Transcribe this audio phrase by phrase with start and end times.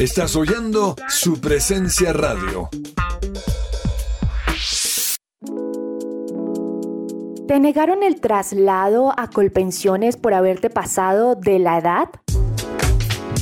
[0.00, 2.70] Estás oyendo su presencia radio.
[7.46, 12.08] ¿Te negaron el traslado a Colpensiones por haberte pasado de la edad?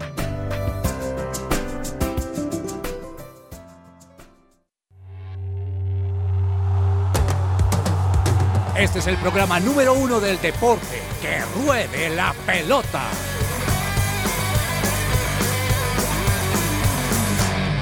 [8.81, 11.03] Este es el programa número uno del deporte.
[11.21, 13.03] Que ruede la pelota.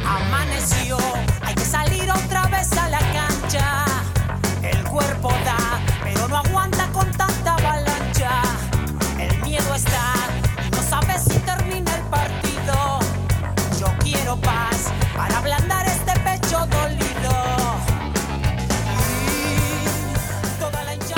[0.06, 0.98] Amaneció,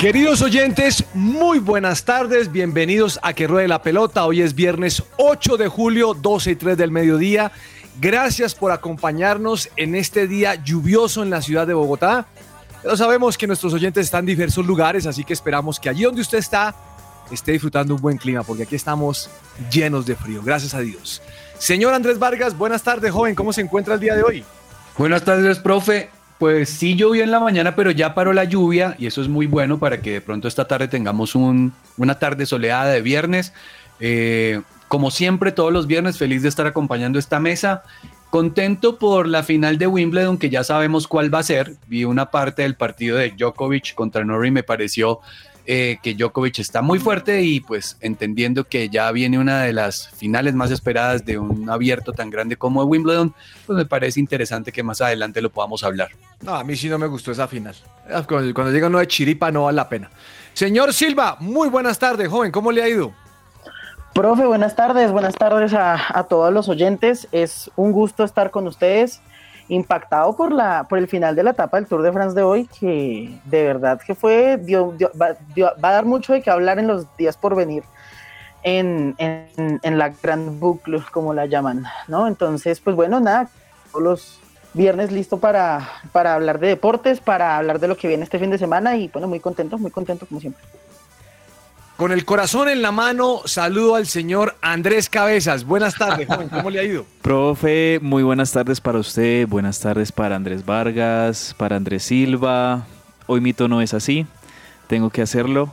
[0.02, 4.26] Queridos oyentes, muy buenas tardes, bienvenidos a Que Ruede la Pelota.
[4.26, 7.52] Hoy es viernes 8 de julio, 12 y 3 del mediodía.
[8.00, 12.26] Gracias por acompañarnos en este día lluvioso en la ciudad de Bogotá.
[12.82, 16.22] Pero sabemos que nuestros oyentes están en diversos lugares, así que esperamos que allí donde
[16.22, 16.74] usted está
[17.30, 19.30] esté disfrutando un buen clima, porque aquí estamos
[19.70, 21.22] llenos de frío, gracias a Dios.
[21.58, 24.44] Señor Andrés Vargas, buenas tardes, joven, ¿cómo se encuentra el día de hoy?
[24.98, 26.10] Buenas tardes, profe.
[26.38, 29.46] Pues sí llovió en la mañana, pero ya paró la lluvia y eso es muy
[29.46, 33.52] bueno para que de pronto esta tarde tengamos un- una tarde soleada de viernes.
[34.00, 37.84] Eh, como siempre, todos los viernes, feliz de estar acompañando esta mesa.
[38.30, 41.74] Contento por la final de Wimbledon, que ya sabemos cuál va a ser.
[41.86, 45.20] Vi una parte del partido de Djokovic contra Norrie me pareció
[45.66, 50.08] eh, que Djokovic está muy fuerte y pues entendiendo que ya viene una de las
[50.10, 53.34] finales más esperadas de un abierto tan grande como Wimbledon,
[53.66, 56.10] pues me parece interesante que más adelante lo podamos hablar.
[56.42, 57.74] No, a mí sí no me gustó esa final.
[58.12, 60.10] Ah, Cuando, cuando llega uno de chiripa no vale la pena.
[60.52, 63.12] Señor Silva, muy buenas tardes, joven, ¿cómo le ha ido?
[64.14, 67.28] Profe, buenas tardes, buenas tardes a, a todos los oyentes.
[67.32, 69.22] Es un gusto estar con ustedes,
[69.68, 72.66] impactado por la por el final de la etapa del Tour de France de hoy,
[72.78, 76.50] que de verdad que fue dio- dio- va, dio- va a dar mucho de qué
[76.50, 77.84] hablar en los días por venir
[78.62, 82.26] en, en, en la Grand Boucle, como la llaman, ¿no?
[82.28, 83.48] Entonces, pues bueno, nada,
[83.90, 84.40] todos los
[84.74, 88.50] viernes listo para, para hablar de deportes, para hablar de lo que viene este fin
[88.50, 90.62] de semana y bueno, muy contento, muy contento como siempre.
[91.96, 95.64] Con el corazón en la mano, saludo al señor Andrés Cabezas.
[95.64, 97.06] Buenas tardes, joven, ¿cómo le ha ido?
[97.22, 102.86] Profe, muy buenas tardes para usted, buenas tardes para Andrés Vargas, para Andrés Silva.
[103.26, 104.26] Hoy mi tono es así,
[104.88, 105.72] tengo que hacerlo.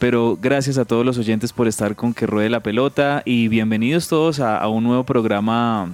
[0.00, 4.08] Pero gracias a todos los oyentes por estar con Que Ruede la Pelota y bienvenidos
[4.08, 5.90] todos a, un nuevo programa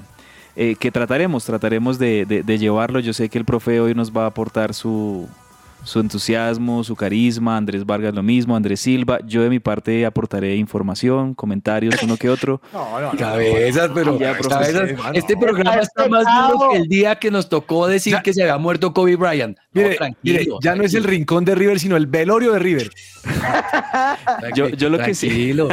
[0.54, 3.00] eh, que trataremos, trataremos de- de llevarlo.
[3.00, 5.28] Yo sé que el profe hoy nos va a aportar su,
[5.86, 9.20] su entusiasmo, su carisma, Andrés Vargas lo mismo, Andrés Silva.
[9.24, 12.60] Yo de mi parte aportaré información, comentarios, uno que otro.
[12.72, 13.18] No, no, no.
[13.18, 17.86] Cabezas, pero Ya, cabezas, este programa está más duro que el día que nos tocó
[17.86, 19.56] decir que se había muerto Kobe Bryant.
[19.72, 22.58] No, Mire, tranquilo, mire, ya no es el rincón de River, sino el velorio de
[22.58, 22.90] River.
[24.54, 25.54] Yo, yo lo que sí.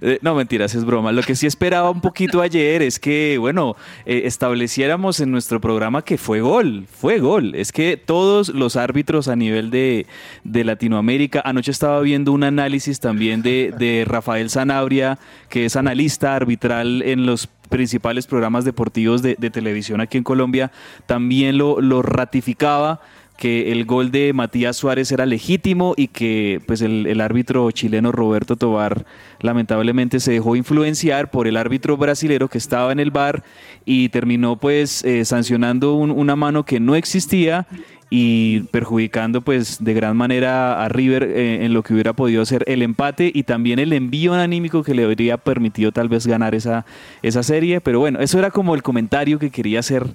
[0.00, 1.12] Eh, no, mentiras, es broma.
[1.12, 6.02] Lo que sí esperaba un poquito ayer es que, bueno, eh, estableciéramos en nuestro programa
[6.02, 7.54] que fue gol, fue gol.
[7.54, 10.06] Es que todos los árbitros a nivel de,
[10.44, 11.42] de Latinoamérica.
[11.44, 15.18] Anoche estaba viendo un análisis también de, de Rafael Sanabria,
[15.48, 20.70] que es analista arbitral en los principales programas deportivos de, televisión aquí en Colombia.
[21.06, 23.00] También lo, lo ratificaba
[23.36, 28.12] que el gol de Matías Suárez era legítimo y que pues el, el, árbitro chileno
[28.12, 29.04] Roberto Tobar
[29.40, 33.42] lamentablemente se dejó influenciar por el árbitro brasilero que estaba en el bar
[33.84, 37.66] y terminó pues eh, sancionando un, una mano que no existía
[38.14, 42.62] y perjudicando pues de gran manera a River eh, en lo que hubiera podido ser
[42.66, 46.84] el empate y también el envío anímico que le habría permitido tal vez ganar esa,
[47.22, 47.80] esa serie.
[47.80, 50.08] Pero bueno, eso era como el comentario que quería hacer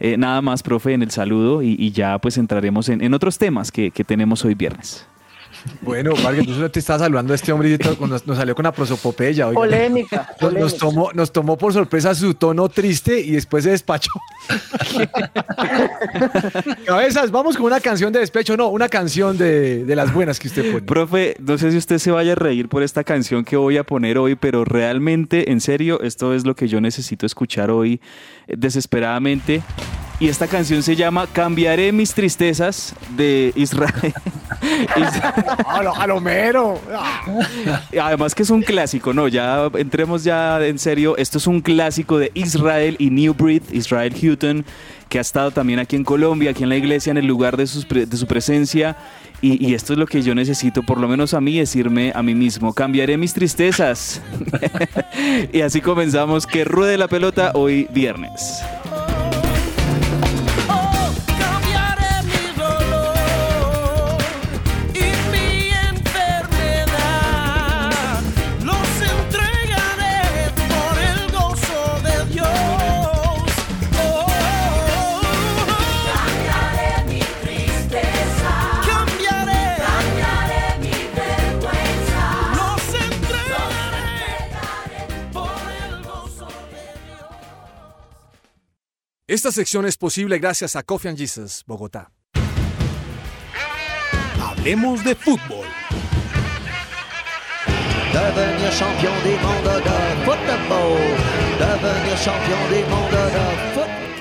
[0.00, 3.38] eh, nada más, profe, en el saludo y, y ya pues entraremos en, en otros
[3.38, 5.06] temas que, que tenemos hoy viernes.
[5.80, 7.78] Bueno, Vargas, tú solo te estás saludando a este hombre y
[8.08, 9.48] nos, nos salió con la prosopopeya.
[9.48, 9.60] Oiga.
[9.60, 10.60] Polémica, Nos, polémica.
[10.60, 14.10] nos tomó, nos tomó por sorpresa su tono triste y después se despachó.
[16.86, 20.48] Cabezas, vamos con una canción de despecho, no, una canción de, de las buenas que
[20.48, 20.84] usted pone.
[20.86, 23.84] Profe, no sé si usted se vaya a reír por esta canción que voy a
[23.84, 28.00] poner hoy, pero realmente, en serio, esto es lo que yo necesito escuchar hoy
[28.46, 29.62] eh, desesperadamente.
[30.20, 34.14] Y esta canción se llama Cambiaré mis tristezas de Israel.
[35.66, 36.80] a, lo, a lo mero.
[38.00, 39.26] Además que es un clásico, ¿no?
[39.26, 41.16] Ya entremos ya en serio.
[41.16, 44.64] Esto es un clásico de Israel y New Breed, Israel Houghton,
[45.08, 47.66] que ha estado también aquí en Colombia, aquí en la iglesia, en el lugar de,
[47.66, 48.96] sus de su presencia.
[49.42, 52.22] Y, y esto es lo que yo necesito, por lo menos a mí, decirme a
[52.22, 54.22] mí mismo, cambiaré mis tristezas.
[55.52, 58.62] y así comenzamos, que ruede la pelota hoy viernes.
[89.26, 92.12] Esta sección es posible gracias a Coffee and Jesus, Bogotá.
[94.38, 95.66] Hablemos de fútbol.
[98.12, 100.98] Devenir champion du monde de football.
[101.58, 104.13] Devenir champion du monde de football.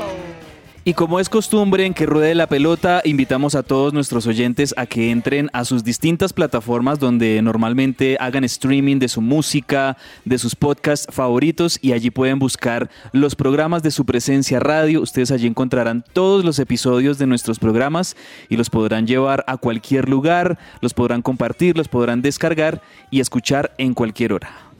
[0.85, 4.85] Y como es costumbre en que ruede la pelota, invitamos a todos nuestros oyentes a
[4.85, 9.95] que entren a sus distintas plataformas donde normalmente hagan streaming de su música,
[10.25, 15.01] de sus podcasts favoritos y allí pueden buscar los programas de su presencia radio.
[15.01, 18.18] Ustedes allí encontrarán todos los episodios de nuestros programas
[18.50, 23.74] y los podrán llevar a cualquier lugar, los podrán compartir, los podrán descargar y escuchar
[23.77, 24.73] en cualquier hora.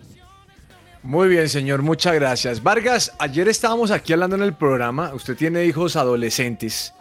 [1.03, 2.63] Muy bien, señor, muchas gracias.
[2.63, 6.94] Vargas, ayer estábamos aquí hablando en el programa, usted tiene hijos adolescentes.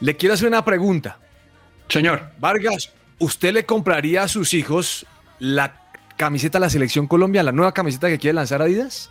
[0.00, 1.18] Le quiero hacer una pregunta.
[1.88, 2.32] Señor.
[2.38, 5.06] Vargas, ¿usted le compraría a sus hijos
[5.38, 5.80] la
[6.16, 9.10] camiseta de la Selección Colombia, la nueva camiseta que quiere lanzar Adidas?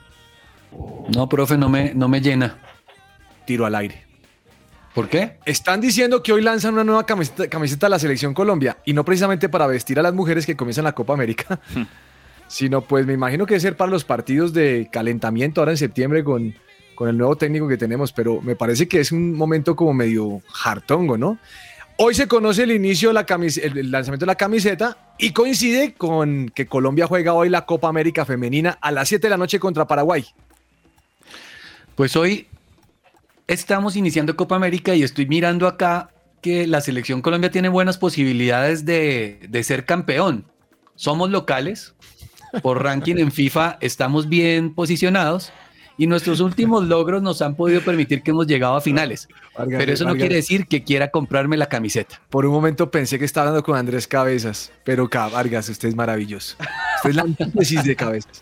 [1.16, 2.58] No, profe, no me, no me llena.
[3.46, 4.06] Tiro al aire.
[4.94, 5.38] ¿Por qué?
[5.46, 9.06] Están diciendo que hoy lanzan una nueva camiseta, camiseta de la Selección Colombia y no
[9.06, 11.60] precisamente para vestir a las mujeres que comienzan la Copa América,
[12.50, 16.24] sino pues me imagino que debe ser para los partidos de calentamiento ahora en septiembre
[16.24, 16.56] con,
[16.96, 20.42] con el nuevo técnico que tenemos, pero me parece que es un momento como medio
[20.66, 21.38] hartongo, ¿no?
[22.02, 27.08] Hoy se conoce el inicio la lanzamiento de la camiseta y coincide con que Colombia
[27.08, 30.26] juega hoy la Copa América Femenina a las 7 de la noche contra Paraguay.
[31.96, 32.48] Pues hoy
[33.48, 36.10] estamos iniciando Copa América y estoy mirando acá
[36.42, 40.46] que la selección Colombia tiene buenas posibilidades de, de ser campeón.
[40.96, 41.94] Somos locales,
[42.62, 45.52] por ranking en FIFA estamos bien posicionados
[46.00, 49.28] y nuestros últimos logros nos han podido permitir que hemos llegado a finales.
[49.68, 52.22] Pero eso no quiere decir que quiera comprarme la camiseta.
[52.30, 56.56] Por un momento pensé que estaba hablando con Andrés Cabezas, pero Vargas, usted es maravilloso.
[56.96, 58.42] Usted es la antítesis de Cabezas.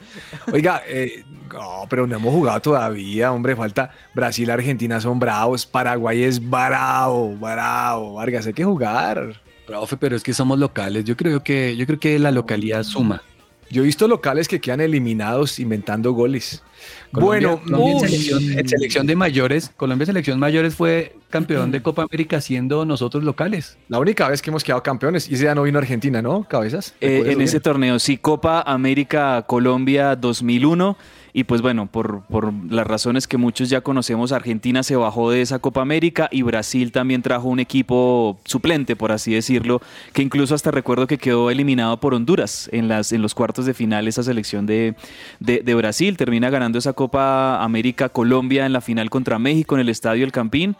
[0.53, 6.23] Oiga, eh, no, pero no hemos jugado todavía, hombre, falta Brasil, Argentina son bravos, Paraguay
[6.23, 9.41] es bravo, bravo, Vargas, hay que jugar.
[9.65, 11.05] Profe, pero es que somos locales.
[11.05, 13.23] Yo creo que, yo creo que la localidad suma.
[13.69, 16.63] Yo he visto locales que quedan eliminados inventando goles.
[17.11, 21.71] Colombia- bueno, Colombia en selección, en selección de mayores, Colombia en selección mayores fue campeón
[21.71, 23.77] de Copa América siendo nosotros locales.
[23.89, 26.43] La única vez que hemos quedado campeones, y ese ya no vino Argentina, ¿no?
[26.43, 26.93] Cabezas.
[27.01, 30.97] Eh, ¿Recuerdas en ese torneo, sí, Copa América Colombia 2001,
[31.33, 35.41] Y pues bueno, por, por las razones que muchos ya conocemos, Argentina se bajó de
[35.43, 39.79] esa Copa América y Brasil también trajo un equipo suplente, por así decirlo,
[40.13, 43.75] que incluso hasta recuerdo que quedó eliminado por Honduras en, las, en los cuartos de
[43.75, 44.95] final esa selección de,
[45.39, 46.17] de, de Brasil.
[46.17, 50.31] Termina ganando esa Copa América Colombia en la final contra México en el Estadio El
[50.31, 50.75] Campín.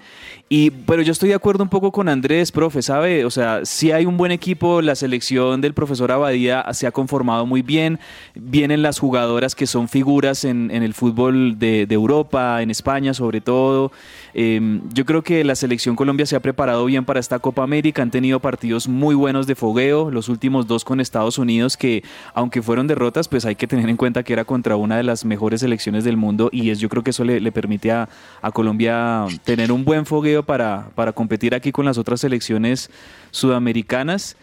[0.50, 3.26] Y, pero yo estoy de acuerdo un poco con Andrés, profe, ¿sabe?
[3.26, 7.46] O sea, si hay un buen equipo, la selección del profesor Abadía se ha conformado
[7.46, 8.00] muy bien,
[8.34, 13.14] vienen las jugadoras que son figuras en, en el fútbol de, de, Europa, en España
[13.14, 13.92] sobre todo.
[14.34, 18.02] Eh, yo creo que la selección Colombia se ha preparado bien para esta Copa América,
[18.02, 22.04] han tenido partidos muy buenos de fogueo, los últimos dos con Estados Unidos, que
[22.34, 25.26] aunque fueron derrotas, pues hay que tener en cuenta que era contra una de las
[25.26, 28.10] mejores selecciones del mundo y es yo creo que eso le, permite a,
[28.42, 32.90] a Colombia tener un buen fogueo para, para competir aquí con las otras selecciones
[33.32, 34.36] sudamericanas.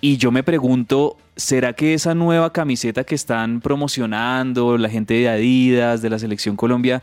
[0.00, 5.28] Y yo me pregunto, ¿será que esa nueva camiseta que están promocionando la gente de
[5.28, 7.02] Adidas, de la selección Colombia,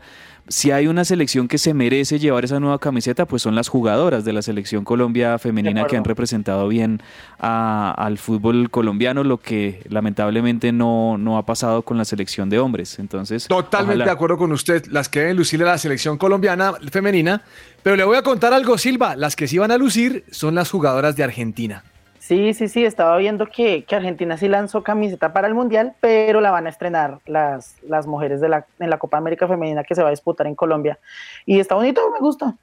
[0.50, 4.24] si hay una selección que se merece llevar esa nueva camiseta, pues son las jugadoras
[4.24, 7.00] de la selección Colombia femenina que han representado bien
[7.38, 12.58] a, al fútbol colombiano, lo que lamentablemente no, no, ha pasado con la selección de
[12.58, 12.98] hombres.
[12.98, 14.04] Entonces, totalmente ojalá.
[14.06, 17.42] de acuerdo con usted, las que deben lucir la selección colombiana femenina,
[17.84, 20.68] pero le voy a contar algo, Silva, las que sí van a lucir son las
[20.68, 21.84] jugadoras de Argentina.
[22.30, 26.52] Sí, sí, sí, estaba viendo que, Argentina sí lanzó camiseta para el Mundial, pero la
[26.52, 30.02] van a estrenar las, las mujeres de la, en la Copa América Femenina que se
[30.02, 31.00] va a disputar en Colombia.
[31.44, 32.54] Y está bonito, me gusta,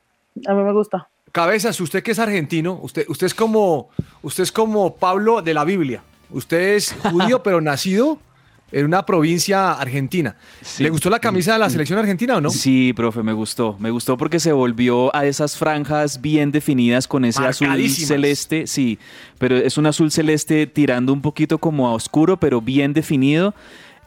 [0.47, 1.09] a mí me gusta.
[1.33, 3.89] Cabezas, usted que es argentino, usted, usted, es como,
[4.21, 6.01] usted es como Pablo de la Biblia.
[6.29, 8.19] Usted es judío, pero nacido
[8.71, 10.35] en una provincia argentina.
[10.61, 10.83] Sí.
[10.83, 12.49] ¿Le gustó la camisa de la selección argentina o no?
[12.49, 13.77] Sí, profe, me gustó.
[13.79, 18.67] Me gustó porque se volvió a esas franjas bien definidas con ese azul celeste.
[18.67, 18.99] Sí,
[19.37, 23.53] pero es un azul celeste tirando un poquito como a oscuro, pero bien definido.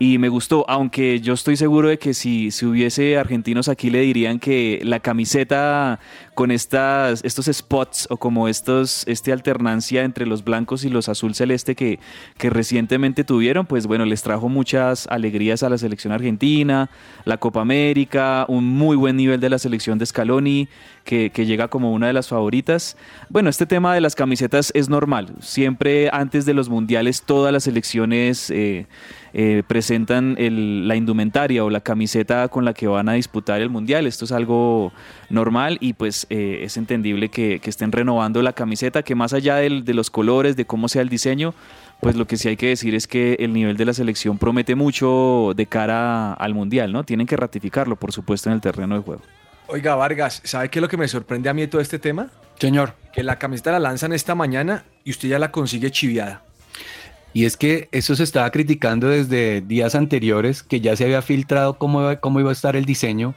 [0.02, 4.00] Y me gustó, aunque yo estoy seguro de que si, si hubiese argentinos aquí le
[4.00, 6.00] dirían que la camiseta
[6.40, 11.34] con estas, estos spots o como estos, este alternancia entre los blancos y los azul
[11.34, 11.98] celeste que,
[12.38, 16.88] que recientemente tuvieron, pues bueno, les trajo muchas alegrías a la selección argentina,
[17.26, 20.66] la Copa América, un muy buen nivel de la selección de Scaloni,
[21.04, 22.96] que, que llega como una de las favoritas.
[23.28, 27.64] Bueno, este tema de las camisetas es normal, siempre antes de los mundiales todas las
[27.64, 28.48] selecciones...
[28.48, 28.86] Eh,
[29.32, 33.70] eh, presentan el, la indumentaria o la camiseta con la que van a disputar el
[33.70, 34.08] mundial.
[34.08, 34.92] Esto es algo
[35.30, 39.56] normal y pues eh, es entendible que, que, estén renovando la camiseta, que más allá
[39.56, 41.54] del, de los colores, de cómo sea el diseño,
[42.00, 44.74] pues lo que sí hay que decir es que el nivel de la selección promete
[44.74, 47.04] mucho de cara al mundial, ¿no?
[47.04, 49.22] Tienen que ratificarlo, por supuesto, en el terreno de juego.
[49.68, 52.28] Oiga, Vargas, ¿sabe qué es lo que me sorprende a mí de todo este tema?
[52.58, 52.94] Señor.
[53.12, 56.42] Que la camiseta la lanzan esta mañana y usted ya la consigue chiviada.
[57.32, 61.74] Y es que eso se estaba criticando desde días anteriores, que ya se había filtrado
[61.74, 63.34] cómo, cómo iba a estar el diseño.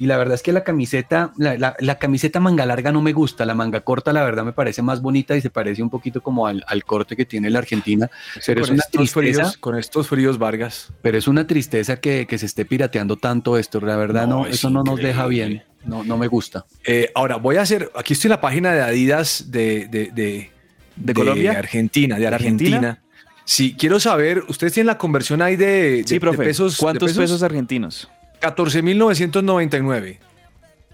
[0.00, 3.12] Y la verdad es que la camiseta, la, la, la, camiseta manga larga no me
[3.12, 6.22] gusta, la manga corta la verdad me parece más bonita y se parece un poquito
[6.22, 8.08] como al, al corte que tiene la Argentina.
[8.46, 10.92] Pero con, es una estos tristeza, fríos, con estos fríos, Vargas.
[11.02, 14.46] Pero es una tristeza que, que se esté pirateando tanto esto, la verdad no, no
[14.46, 16.64] eso no nos deja bien, no, no me gusta.
[16.84, 20.50] Eh, ahora voy a hacer, aquí estoy en la página de Adidas de, de, de,
[20.94, 22.76] de Colombia, de Argentina, de Argentina.
[22.76, 23.02] ¿Argentina?
[23.44, 26.76] Sí, quiero saber, ustedes tienen la conversión ahí de, sí, profe, de pesos.
[26.76, 27.42] ¿Cuántos de pesos?
[27.42, 28.06] argentinos?
[28.40, 30.18] 14.999.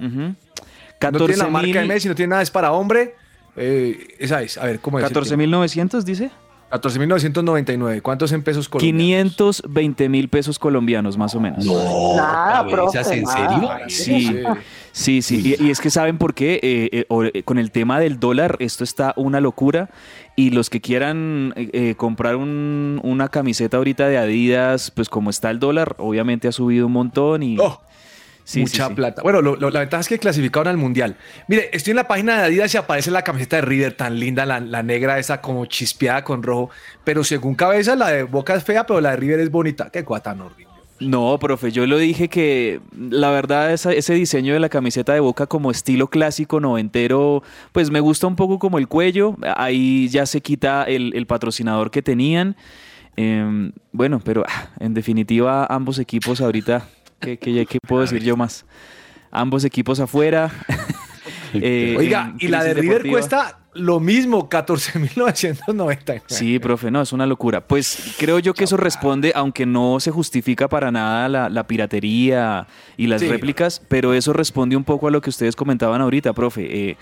[0.01, 0.35] Uh -huh.
[0.99, 3.15] 14 no tiene la marca de Messi, no tiene nada, es para hombre.
[3.57, 5.05] Eh, esa es, a ver, ¿cómo es?
[5.05, 6.31] 14.900 dice.
[6.75, 8.02] 14.999.
[8.02, 9.37] ¿Cuántos en pesos colombianos?
[9.37, 11.64] 520 mil pesos colombianos, más o menos.
[11.64, 13.71] No, nada, profe, ¿En serio?
[13.87, 14.43] Sí,
[14.90, 15.57] sí, sí.
[15.59, 16.59] Y, y, es que saben por qué.
[16.62, 19.90] Eh, eh, con el tema del dólar, esto está una locura.
[20.35, 25.50] Y los que quieran eh, comprar un, una camiseta ahorita de Adidas, pues como está
[25.50, 27.57] el dólar, obviamente ha subido un montón y...
[27.61, 27.81] Oh.
[28.45, 28.95] Sí, Mucha sí, sí.
[28.95, 29.23] plata.
[29.23, 31.17] Bueno, lo, lo, la ventaja es que clasificaron al mundial.
[31.49, 34.45] Mire, estoy en la página de Adidas y aparece la camiseta de River tan linda,
[34.45, 36.71] la, la, negra esa como chispeada con rojo.
[37.05, 39.89] Pero según cabeza, la de Boca es fea, pero la de River es bonita.
[39.91, 40.75] Qué cuata horrible.
[41.01, 45.21] No, profe, yo lo dije que la verdad esa, ese diseño de la camiseta de
[45.21, 49.37] Boca como estilo clásico noventero, pues me gusta un poco como el cuello.
[49.57, 52.57] Ahí ya se quita el, el patrocinador que tenían.
[53.17, 56.87] Eh, bueno, pero ah, en definitiva ambos equipos ahorita
[57.25, 58.64] ¿Qué, qué, qué puedo decir yo más?
[59.31, 60.50] Ambos equipos afuera.
[61.54, 63.12] eh, Oiga, y la de River deportiva.
[63.12, 66.23] cuesta lo mismo, 14.999.
[66.26, 67.66] Sí, profe, no, es una locura.
[67.66, 72.66] Pues creo yo que eso responde, aunque no se justifica para nada la, la piratería
[72.97, 73.28] y las sí.
[73.28, 76.90] réplicas, pero eso responde un poco a lo que ustedes comentaban ahorita, profe.
[76.90, 76.97] Eh,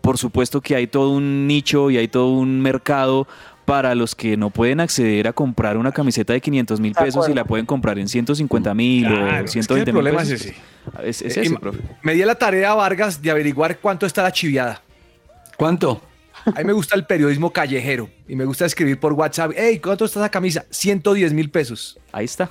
[0.00, 3.26] por supuesto que hay todo un nicho y hay todo un mercado
[3.64, 7.34] para los que no pueden acceder a comprar una camiseta de 500 mil pesos y
[7.34, 10.32] la pueden comprar en 150 mil Claro, o es que 120 el mil problema pesos.
[10.32, 10.56] es ese.
[11.04, 11.78] Es, es Eh, ese, profe.
[12.02, 14.82] Me di a la tarea, Vargas, de averiguar cuánto está la chiviada.
[15.56, 16.02] ¿Cuánto?
[16.44, 20.04] A mí me gusta el periodismo callejero y me gusta escribir por WhatsApp, hey, ¿cuánto
[20.06, 20.64] está esa camisa?
[20.70, 21.98] 110 mil pesos.
[22.10, 22.50] Ahí está.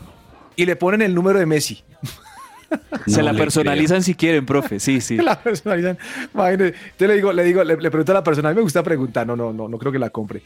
[0.56, 1.84] Y le ponen el número de Messi.
[3.08, 4.80] Se la personalizan si quieren, profe.
[4.80, 5.18] Sí, sí.
[5.22, 5.98] La personalizan.
[6.34, 6.68] Imagínate.
[6.68, 8.82] Entonces le digo, le digo, le, le pregunto a la persona, a mí me gusta
[8.84, 10.42] preguntar, no, no, no, no creo que la compre.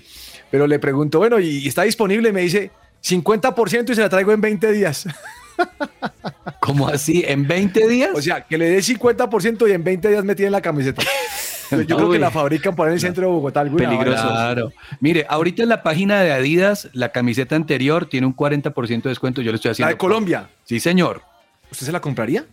[0.49, 2.29] Pero le pregunto, bueno, ¿y, y está disponible?
[2.29, 2.71] Y me dice
[3.03, 5.07] 50% y se la traigo en 20 días.
[6.59, 7.23] ¿Cómo así?
[7.27, 8.09] ¿En 20 días?
[8.13, 11.01] O sea, que le dé 50% y en 20 días me tienen la camiseta.
[11.71, 12.13] Yo creo Uy.
[12.13, 13.61] que la fabrican por ahí en el centro de Bogotá.
[13.61, 14.27] alguna Peligroso.
[14.27, 14.71] Claro.
[14.99, 19.41] Mire, ahorita en la página de Adidas, la camiseta anterior tiene un 40% de descuento.
[19.41, 19.89] Yo le estoy La haciendo.
[19.91, 20.49] de Colombia.
[20.63, 21.21] Sí, señor.
[21.71, 22.45] ¿Usted se la compraría?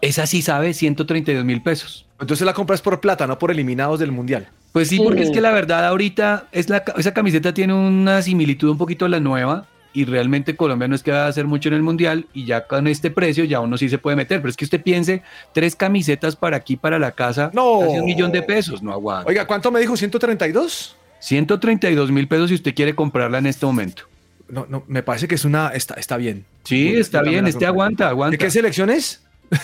[0.00, 2.06] Esa sí sabe 132 mil pesos.
[2.20, 4.48] Entonces la compras por plata, no por eliminados del mundial.
[4.72, 8.70] Pues sí, porque es que la verdad ahorita es la, esa camiseta tiene una similitud
[8.70, 11.68] un poquito a la nueva y realmente Colombia no es que va a hacer mucho
[11.68, 14.40] en el mundial y ya con este precio ya uno sí se puede meter.
[14.40, 17.80] Pero es que usted piense, tres camisetas para aquí, para la casa, No.
[17.80, 19.28] casi un millón de pesos, no aguanta.
[19.28, 19.94] Oiga, ¿cuánto me dijo?
[19.94, 20.92] ¿132?
[21.18, 24.04] 132 mil pesos si usted quiere comprarla en este momento.
[24.50, 25.68] No, no, me parece que es una.
[25.68, 26.44] Está, está bien.
[26.64, 28.32] Sí, está bien, este aguanta, aguanta.
[28.32, 29.22] ¿De qué selección es?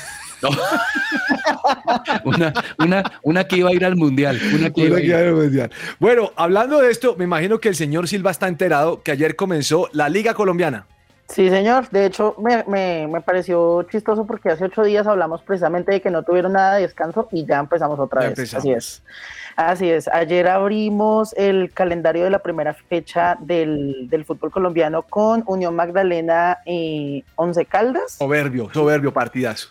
[2.25, 4.41] Una, una, una que iba a ir al mundial.
[4.55, 5.15] Una que iba a ir.
[5.15, 5.71] al Mundial.
[5.99, 9.89] Bueno, hablando de esto, me imagino que el señor Silva está enterado que ayer comenzó
[9.93, 10.87] la Liga Colombiana.
[11.29, 11.89] Sí, señor.
[11.91, 16.11] De hecho, me, me- me pareció chistoso porque hace ocho días hablamos precisamente de que
[16.11, 18.39] no tuvieron nada de descanso y ya empezamos otra Ya vez.
[18.39, 18.63] empezamos.
[18.65, 19.03] Así es.
[19.57, 20.09] Así es.
[20.09, 26.59] Ayer abrimos el calendario de la primera fecha del, del fútbol colombiano con Unión Magdalena
[26.65, 28.13] y Once Caldas.
[28.13, 29.71] Soberbio, soberbio partidazo.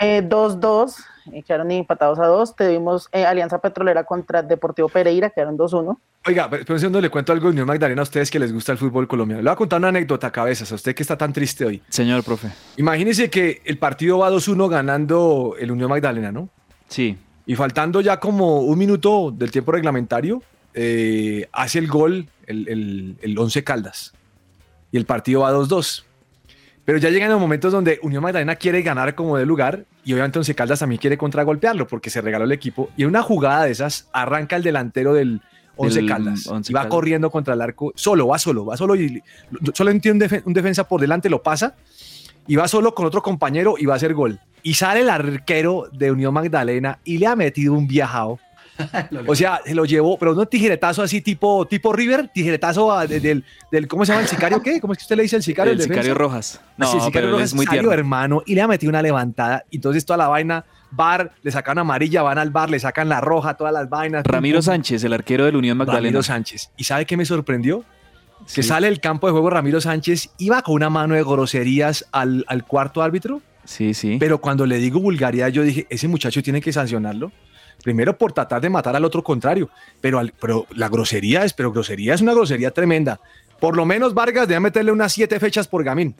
[0.00, 1.02] Eh, 2-2, eh,
[1.46, 2.56] quedaron empatados a 2.
[2.56, 5.96] Tuvimos eh, Alianza Petrolera contra Deportivo Pereira, quedaron 2-1.
[6.26, 8.52] Oiga, pero pero un segundo le cuento algo de Unión Magdalena a ustedes que les
[8.52, 9.42] gusta el fútbol colombiano.
[9.42, 11.82] Le voy a contar una anécdota, cabezas, a usted que está tan triste hoy.
[11.88, 12.48] Señor, profe.
[12.76, 16.48] Imagínese que el partido va 2-1 ganando el Unión Magdalena, ¿no?
[16.88, 17.16] Sí.
[17.46, 20.42] Y faltando ya como un minuto del tiempo reglamentario,
[20.74, 24.12] eh, hace el gol el, el, el Once Caldas.
[24.92, 26.04] Y el partido va 2-2.
[26.84, 30.38] Pero ya llegan los momentos donde Unión Magdalena quiere ganar como de lugar y obviamente
[30.38, 32.90] Once Caldas también quiere contragolpearlo porque se regaló el equipo.
[32.96, 35.40] Y en una jugada de esas arranca el delantero del
[35.76, 36.90] Once Del Caldas Once y va Caldas.
[36.94, 37.92] corriendo contra el arco.
[37.94, 39.22] Solo, va solo, va solo y
[39.74, 41.74] solo tiene un, un defensa por delante, lo pasa
[42.46, 44.40] y va solo con otro compañero y va a hacer gol.
[44.62, 48.38] Y sale el arquero de Unión Magdalena y le ha metido un viajado.
[49.26, 53.20] O sea, se lo llevó, pero no tijeretazo así tipo, tipo River, tijeretazo a- de-
[53.20, 54.62] del, del, ¿cómo se llama el sicario?
[54.62, 54.80] ¿Qué?
[54.80, 55.72] ¿Cómo es que usted le dice el sicario?
[55.72, 55.94] El defensa?
[56.02, 56.60] sicario Rojas.
[56.76, 57.92] No, Así, el sicario pero Rojas es muy salió, tierno.
[57.98, 59.64] hermano, y le ha metido una levantada.
[59.70, 63.20] Y entonces toda la vaina, bar, le sacan amarilla, van al bar, le sacan la
[63.20, 64.24] roja, todas las vainas.
[64.24, 64.64] Ramiro pum.
[64.64, 66.00] Sánchez, el arquero del Unión Magdalena.
[66.00, 66.70] Ramiro Sánchez.
[66.76, 67.84] ¿Y sabe qué me sorprendió?
[68.54, 68.68] Que Sí.
[68.68, 72.64] sale del campo de juego Ramiro Sánchez, iba con una mano de groserías al, al
[72.64, 74.16] cuarto árbitro, Sí, sí.
[74.18, 77.30] pero cuando le digo vulgaridad, yo dije, ese muchacho tiene que sancionarlo.
[77.82, 81.72] Primero por tratar de matar al otro contrario, pero, al- pero la grosería es, pero
[81.72, 83.20] grosería es una grosería tremenda.
[83.58, 86.14] Por lo menos Vargas debe meterle unas siete fechas por gamín.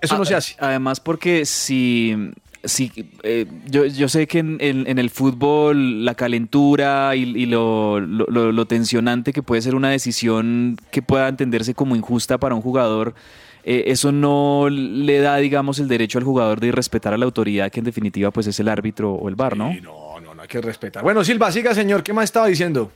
[0.00, 0.56] Eso no se hace.
[0.58, 2.30] Además, porque si,
[2.64, 2.90] si
[3.22, 8.00] eh, yo, yo sé que en, en- en el fútbol la calentura y, y lo,
[8.00, 12.54] lo- lo- lo tensionante que puede ser una decisión que pueda entenderse como injusta para
[12.54, 13.14] un jugador,
[13.62, 17.70] eh, eso no le da, digamos, el derecho al jugador de irrespetar a la autoridad,
[17.70, 19.70] que en definitiva pues es el árbitro o el VAR, ¿no?
[19.70, 20.09] Sí, no,
[20.50, 21.02] que respetar.
[21.02, 22.02] Bueno, Silva, siga, señor.
[22.02, 22.90] ¿Qué más estaba diciendo?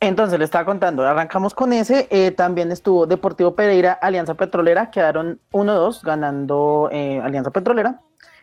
[0.00, 5.38] Entonces le estaba contando, arrancamos con ese, eh, también estuvo Deportivo Pereira, Alianza Petrolera, quedaron
[5.52, 8.00] 1-2 ganando eh, Alianza Petrolera.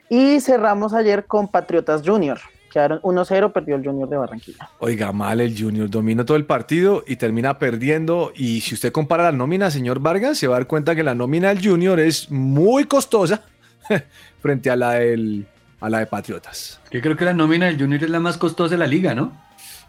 [0.09, 2.39] Y cerramos ayer con Patriotas Junior,
[2.71, 4.69] quedaron 1-0, perdió el Junior de Barranquilla.
[4.79, 8.31] Oiga, mal el Junior, domina todo el partido y termina perdiendo.
[8.35, 11.13] Y si usted compara la nómina, señor Vargas, se va a dar cuenta que la
[11.13, 13.43] nómina del Junior es muy costosa
[14.41, 15.45] frente a la, del,
[15.81, 16.79] a la de Patriotas.
[16.91, 19.31] Yo creo que la nómina del Junior es la más costosa de la liga, ¿no?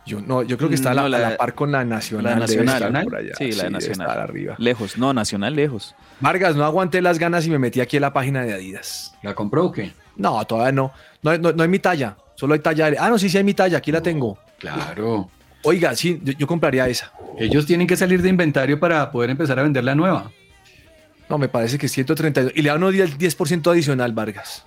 [0.07, 1.85] Yo, no, yo creo que está a la, No, la- a la par con la
[1.85, 2.25] Nacional.
[2.41, 3.03] La debe Nacional, estar ¿no?
[3.05, 3.35] por allá.
[3.37, 4.07] Sí, la de debe Nacional.
[4.09, 4.55] estar arriba.
[4.59, 5.95] Lejos, no, Nacional lejos.
[6.21, 9.15] Vargas, no aguanté las ganas y me metí aquí en la página de Adidas.
[9.23, 9.93] ¿La compró o qué?
[10.17, 10.93] No, todavía no.
[11.23, 12.17] No, no, no hay mi talla.
[12.35, 12.91] Solo hay talla.
[12.99, 13.79] Ah, no, sí, sí hay mi talla.
[13.79, 14.39] Aquí la tengo.
[14.59, 15.29] Claro.
[15.65, 17.13] Oiga, sí, yo, yo compraría esa.
[17.39, 20.31] Ellos tienen que salir de inventario para poder empezar a vender la nueva.
[21.29, 22.53] No, me parece que es 132.
[22.57, 24.65] Y le dan 10%, 10% adicional, Vargas.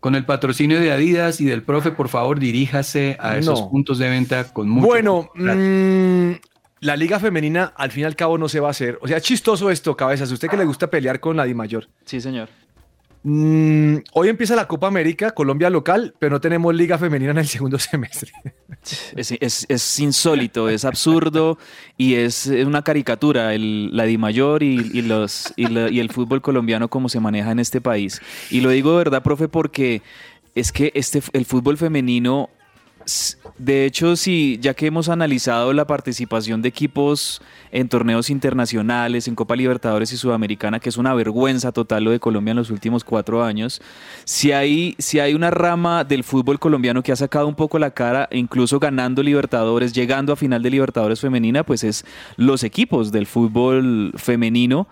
[0.00, 3.70] Con el patrocinio de Adidas y del profe, por favor, diríjase a esos No.
[3.70, 6.30] puntos de venta con mucho Bueno, mm,
[6.80, 8.98] la liga femenina al fin y al cabo no se va a hacer.
[9.02, 10.30] O sea, es chistoso esto, cabezas.
[10.32, 11.88] Usted que le gusta pelear con la Di Mayor.
[12.06, 12.48] Sí, señor.
[13.22, 17.46] Mm, hoy empieza la Copa América, Colombia local, pero no tenemos liga femenina en el
[17.46, 18.32] segundo semestre.
[19.14, 21.58] Es, es- es insólito, es absurdo
[21.98, 25.66] y es una caricatura el, la Di Mayor y, y los, y,
[25.98, 28.22] el fútbol colombiano como se maneja en este país.
[28.50, 30.00] Y lo digo de verdad, profe, porque
[30.54, 32.48] es que este, el fútbol femenino,
[33.58, 39.34] de hecho, sí, ya que hemos analizado la participación de equipos en torneos internacionales, en
[39.34, 43.04] Copa Libertadores y Sudamericana, que es una vergüenza total lo de Colombia en los últimos
[43.04, 43.80] cuatro años,
[44.24, 47.90] si hay, si hay una rama del fútbol colombiano que ha sacado un poco la
[47.90, 52.04] cara, incluso ganando Libertadores, llegando a final de Libertadores femenina, pues es
[52.36, 54.88] los equipos del fútbol femenino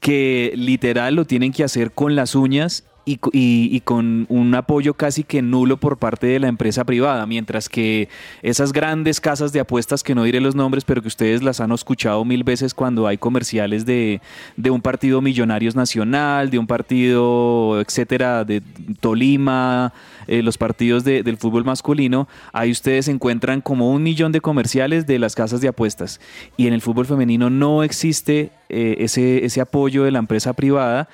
[0.00, 5.24] que literal lo tienen que hacer con las uñas y, y con un apoyo casi
[5.24, 8.08] que nulo por parte de la empresa privada, mientras que
[8.42, 11.72] esas grandes casas de apuestas, que no diré los nombres, pero que ustedes las han
[11.72, 14.20] escuchado mil veces cuando hay comerciales de,
[14.56, 18.62] de un partido Millonarios Nacional, de un partido, etcétera, de
[19.00, 19.92] Tolima,
[20.26, 25.06] eh, los partidos de- del fútbol masculino, ahí ustedes encuentran como un millón de comerciales
[25.06, 26.20] de las casas de apuestas.
[26.56, 31.08] Y en el fútbol femenino no existe eh, ese, ese apoyo de la empresa privada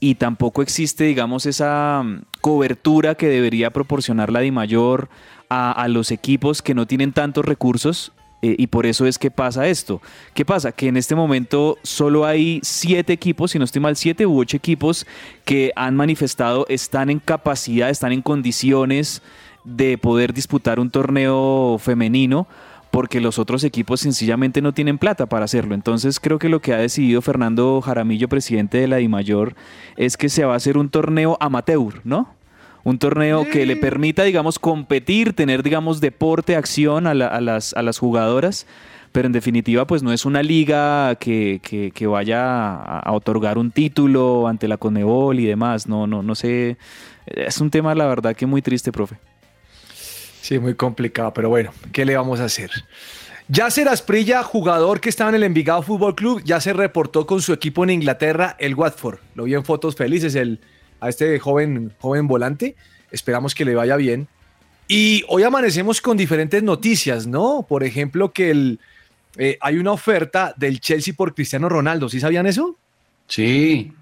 [0.00, 5.08] y tampoco existe, digamos, esa mm, cobertura que debería proporcionar la DIMAYOR
[5.48, 8.12] a, a los equipos que no tienen tantos recursos.
[8.42, 10.02] eh, y por eso es que pasa esto.
[10.34, 10.70] ¿Qué pasa?
[10.72, 14.56] Que en este momento solo hay siete equipos, si no estoy mal, siete u ocho
[14.58, 15.06] equipos
[15.44, 19.22] que han manifestado están en capacidad, están en condiciones
[19.64, 22.46] de poder disputar un torneo femenino
[22.96, 25.74] porque los otros equipos sencillamente no tienen plata para hacerlo.
[25.74, 29.54] Entonces creo que lo que ha decidido Fernando Jaramillo, presidente de la DIMAYOR,
[29.98, 32.34] es que se va a hacer un torneo amateur, ¿no?
[32.84, 37.74] Un torneo que le permita, digamos, competir, tener, digamos, deporte, acción a, la- a las,
[37.74, 38.66] a las jugadoras,
[39.12, 42.44] pero en definitiva, pues no es una liga que, que- que vaya
[42.76, 45.86] a, a otorgar un título ante la Conmebol y demás.
[45.86, 46.78] No, no, no sé.
[47.26, 49.16] Es un tema, la verdad, que muy triste, profe.
[50.46, 52.70] Sí, muy complicado, pero bueno, ¿qué le vamos a hacer?
[53.48, 57.52] Yasser Asprilla, jugador que estaba en el Envigado Fútbol Club, ya se reportó con su
[57.52, 59.18] equipo en Inglaterra, el Watford.
[59.34, 60.60] Lo vi en fotos felices el,
[61.00, 62.76] a este joven, joven volante.
[63.10, 64.28] Esperamos que le vaya bien.
[64.86, 67.66] Y hoy amanecemos con diferentes noticias, ¿no?
[67.68, 68.78] Por ejemplo, que el,
[69.38, 72.08] eh, hay una oferta del Chelsea por Cristiano Ronaldo.
[72.08, 72.76] ¿Sí sabían eso?
[73.26, 73.92] Sí.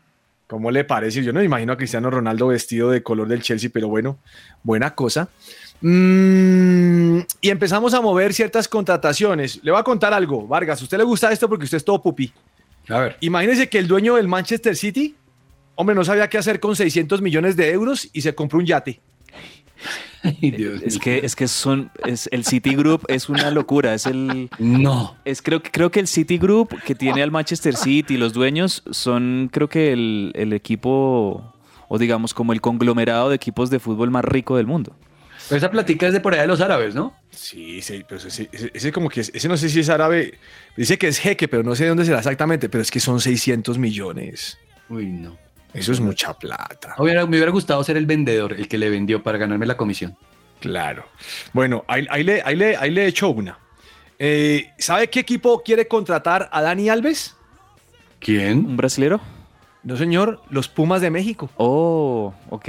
[0.46, 1.24] ¿Cómo le parece?
[1.24, 4.18] Yo no me imagino a Cristiano Ronaldo vestido de color del Chelsea, pero bueno,
[4.62, 5.30] buena cosa.
[5.80, 9.60] Mm, y empezamos a mover ciertas contrataciones.
[9.62, 10.80] Le voy a contar algo, Vargas.
[10.80, 12.32] ¿A usted le gusta esto porque usted es todo pupi?
[12.88, 13.16] A ver.
[13.20, 15.14] Imagínese que el dueño del Manchester City,
[15.74, 19.00] hombre, no sabía qué hacer con 600 millones de euros y se compró un yate.
[20.82, 24.48] Es que, es que son, es, el Citigroup es una locura, es el...
[24.58, 25.16] No.
[25.26, 29.50] Es, creo, que- creo que el Citigroup que tiene al Manchester City, los dueños son
[29.52, 31.52] creo que el, el equipo,
[31.88, 34.96] o digamos como el conglomerado de equipos de fútbol más rico del mundo.
[35.48, 37.14] Pero esa platica es de por allá de los árabes, ¿no?
[37.30, 40.38] Sí, sí, pero ese, ese- ese como que, es- ese no sé si es árabe,
[40.76, 43.20] dice que es jeque, pero no sé de dónde será exactamente, pero es que son
[43.20, 44.58] 600 millones.
[44.88, 45.36] Uy, no.
[45.74, 46.94] Eso es mucha plata.
[46.98, 50.16] Hubiera- me hubiera gustado ser el vendedor, el que le vendió para ganarme la comisión.
[50.60, 51.04] Claro.
[51.52, 53.58] Bueno, ahí, ahí le, ahí, le, ahí le echo una.
[54.18, 57.34] Eh, ¿Sabe qué equipo quiere contratar a Dani Alves?
[58.20, 58.58] ¿Quién?
[58.64, 59.20] ¿Un brasilero?
[59.82, 61.50] No, señor, los Pumas de México.
[61.56, 62.68] Oh, ok.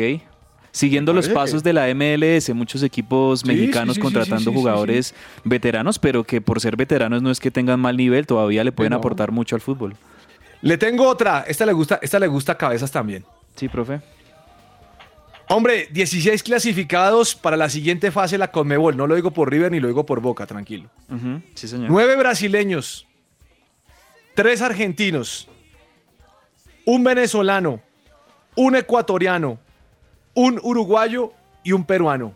[0.76, 5.16] Siguiendo los pasos de la MLS, muchos equipos Sí, mexicanos sí, sí, sí, contratando jugadores
[5.46, 8.92] veteranos, pero que por ser veteranos no es que tengan mal nivel, todavía le pueden
[8.92, 8.98] no.
[8.98, 9.96] aportar mucho al fútbol.
[10.62, 11.46] Le tengo otra.
[11.48, 13.24] Esta le gusta, esta le gusta a cabezas también.
[13.56, 14.02] Sí, profe.
[15.48, 18.98] Hombre, 16 clasificados para la siguiente fase la Conmebol.
[18.98, 20.90] No lo digo por River ni lo digo por Boca, tranquilo.
[21.10, 21.90] Ujú, Sí, señor.
[21.90, 23.08] Nueve brasileños,
[24.34, 25.48] tres argentinos,
[26.84, 27.80] un venezolano,
[28.56, 29.60] un ecuatoriano,
[30.36, 31.32] un uruguayo
[31.64, 32.34] y un peruano.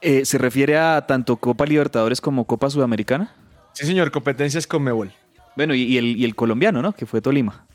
[0.00, 3.34] Eh, ¿Se refiere a tanto Copa Libertadores como Copa Sudamericana?
[3.72, 5.12] Sí, señor, competencias Conmebol.
[5.56, 6.92] Bueno, y, y el, y el colombiano, ¿no?
[6.92, 7.66] Que fue Tolima.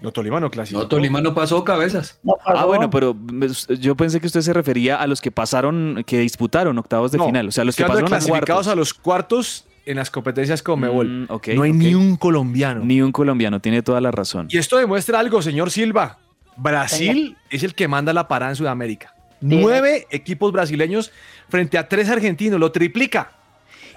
[0.00, 0.80] No, Tolima no clasificó.
[0.82, 2.18] No, Tolima no pasó cabezas.
[2.46, 6.18] Ah, bueno, pero me- yo pensé que usted se refería a los que pasaron, que
[6.20, 7.48] disputaron octavos de No, final.
[7.48, 8.66] O sea, los que pasaron a clasificados cuartos.
[8.68, 11.06] a los cuartos en las competencias Conmebol.
[11.06, 12.82] Mm, ok, no hay ni un colombiano.
[12.82, 14.46] Ni un colombiano, tiene toda la razón.
[14.48, 16.18] Y esto demuestra algo, señor Silva.
[16.62, 19.14] Brasil es el que manda la parada en Sudamérica.
[19.40, 21.12] Nueve equipos brasileños
[21.48, 23.32] frente a tres argentinos, lo triplica.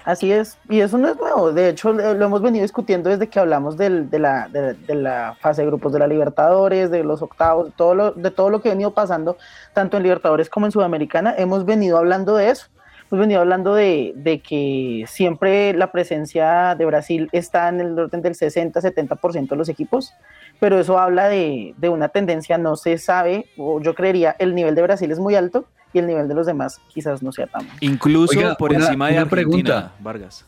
[0.04, 3.26] Así es, y eso no es nuevo, de hecho lo lo hemos venido discutiendo desde
[3.28, 7.02] que hablamos del- de, la, de, de la fase de grupos de la Libertadores, de
[7.04, 9.38] los octavos, todo lo, de todo lo que ha venido pasando,
[9.72, 12.66] tanto en Libertadores como en Sudamericana, hemos venido hablando de eso,
[13.10, 18.22] hemos venido hablando de, de, que siempre la presencia de Brasil está en el orden
[18.22, 20.12] del 60-70% de los equipos,
[20.60, 24.74] pero eso habla de, de, una tendencia, no se sabe, o yo creería, el nivel
[24.74, 27.66] de Brasil es muy alto y el nivel de los demás quizás no sea tan
[27.80, 30.44] Incluso Oiga, por una, encima de una Argentina, pregunta, Vargas.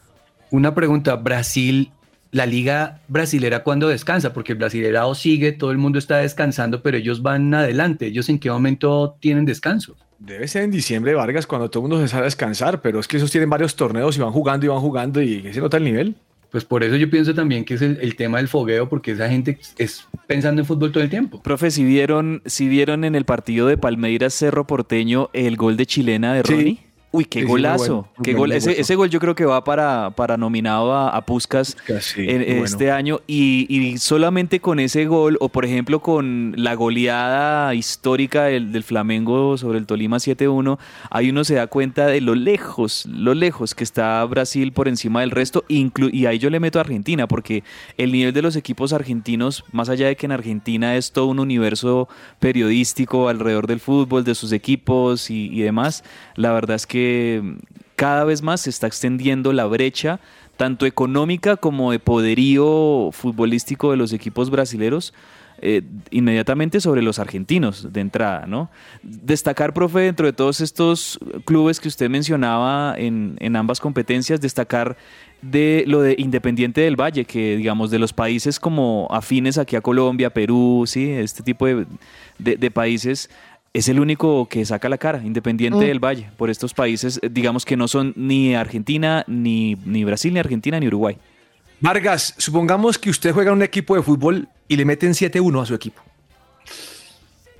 [0.51, 1.93] Una pregunta, Brasil
[2.37, 6.99] la liga brasilera cuando descansa, porque el brasilerado sigue, todo el mundo está descansando, pero
[6.99, 8.07] ellos van adelante.
[8.07, 9.97] ¿Ellos en qué momento tienen descanso?
[10.19, 13.09] Debe ser en diciembre, Vargas, cuando todo el mundo se sale a descansar, pero es
[13.09, 15.85] que esos tienen varios torneos y van jugando y van jugando y se nota el
[15.85, 16.15] nivel.
[16.51, 19.29] Pues por eso yo pienso también que es el, el, tema del fogueo, porque esa
[19.29, 21.43] gente es pensando en fútbol todo el tiempo.
[21.43, 25.87] Profe, si vieron, si vieron en el partido de Palmeiras Cerro Porteño el gol de
[25.87, 26.75] chilena de Ronnie.
[26.77, 26.86] Sí.
[27.17, 28.09] Uy, qué sí, golazo.
[28.23, 28.53] Qué gol.
[28.53, 32.45] Ese, ese, gol yo creo que va para, para nominado a, a Puskas sí, en,
[32.45, 32.65] bueno.
[32.67, 33.23] este año.
[33.27, 38.83] Y, y, solamente con ese gol, o por ejemplo con la goleada histórica del, del
[38.83, 43.75] Flamengo sobre el Tolima 7-1, ahí uno se da cuenta de lo lejos, lo lejos
[43.75, 45.65] que está Brasil por encima del resto.
[45.69, 47.65] Inclu y ahí yo le meto a Argentina, porque
[47.97, 51.39] el nivel de los equipos argentinos, más allá de que en Argentina es todo un
[51.39, 57.06] universo periodístico alrededor del fútbol, de sus equipos y, y demás, la verdad es que
[57.97, 60.21] cada vez más se está extendiendo la brecha,
[60.57, 65.13] tanto económica como de poderío futbolístico de los equipos brasileños.
[65.63, 68.47] Eh, inmediatamente sobre los argentinos de entrada.
[69.03, 74.99] Destacar, profe, dentro de todos estos clubes que usted mencionaba en, ambas competencias, destacar
[75.41, 79.81] de lo de Independiente del Valle, que digamos de los países como afines aquí a
[79.81, 83.31] Colombia, Perú, sí, este tipo de países,
[83.77, 85.89] es el único que saca la cara, independiente mm.
[85.89, 90.33] del Valle, por estos países, eh, digamos que no son ni Argentina, ni, ni Brasil,
[90.33, 91.19] ni Argentina, ni Uruguay.
[91.81, 95.67] Vargas, supongamos que usted juega en un equipo de fútbol y le meten 7-1 a
[95.67, 96.01] su equipo.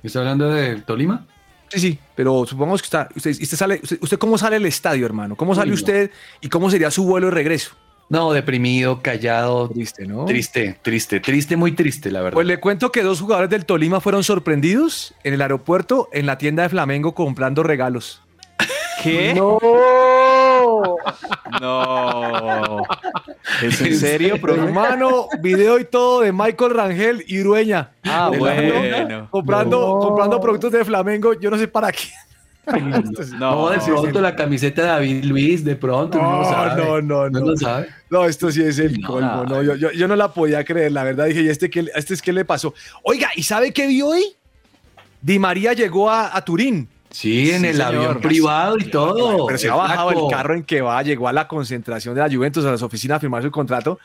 [0.01, 1.23] ¿Está hablando de Tolima?
[1.69, 5.05] Sí, sí, pero supongamos que está, usted, usted sale, usted, usted, cómo sale del estadio,
[5.05, 5.35] hermano?
[5.35, 6.09] ¿Cómo sale usted
[6.41, 7.75] y cómo sería su vuelo de regreso?
[8.09, 9.69] No, deprimido, callado.
[9.69, 10.25] Triste, ¿no?
[10.25, 12.35] Triste, triste, triste, muy triste, la verdad.
[12.35, 16.37] Pues le cuento que dos jugadores del Tolima fueron sorprendidos en el aeropuerto, en la
[16.37, 18.21] tienda de Flamengo, comprando regalos.
[19.03, 19.33] ¿Qué?
[19.33, 19.59] No.
[21.61, 22.83] No.
[23.63, 24.55] ¿Es en serio, pro?
[24.55, 27.91] Hermano, video y todo de Michael Rangel y Dueña.
[28.03, 29.27] Ah, bueno.
[29.29, 29.99] Comprando, no.
[29.99, 32.09] comprando productos de Flamengo, yo no sé para qué.
[33.39, 36.17] No, de pronto la camiseta de David Luis, de pronto.
[36.17, 37.29] No, no, no, no.
[37.29, 39.45] No, no, no esto sí es el colmo.
[39.45, 41.25] No, yo, yo, yo, no la podía creer, la verdad.
[41.25, 42.73] Dije, ¿y este qué, este es qué le pasó?
[43.03, 44.23] Oiga, ¿y sabe qué vi hoy?
[45.21, 46.87] Di María llegó a, a Turín.
[47.09, 47.95] Sí, en sí, el señor.
[47.95, 49.45] avión privado y todo.
[49.47, 52.29] Pero se ha bajado el carro en que va, llegó a la concentración de la
[52.29, 53.97] Juventus, a las oficinas a firmar su contrato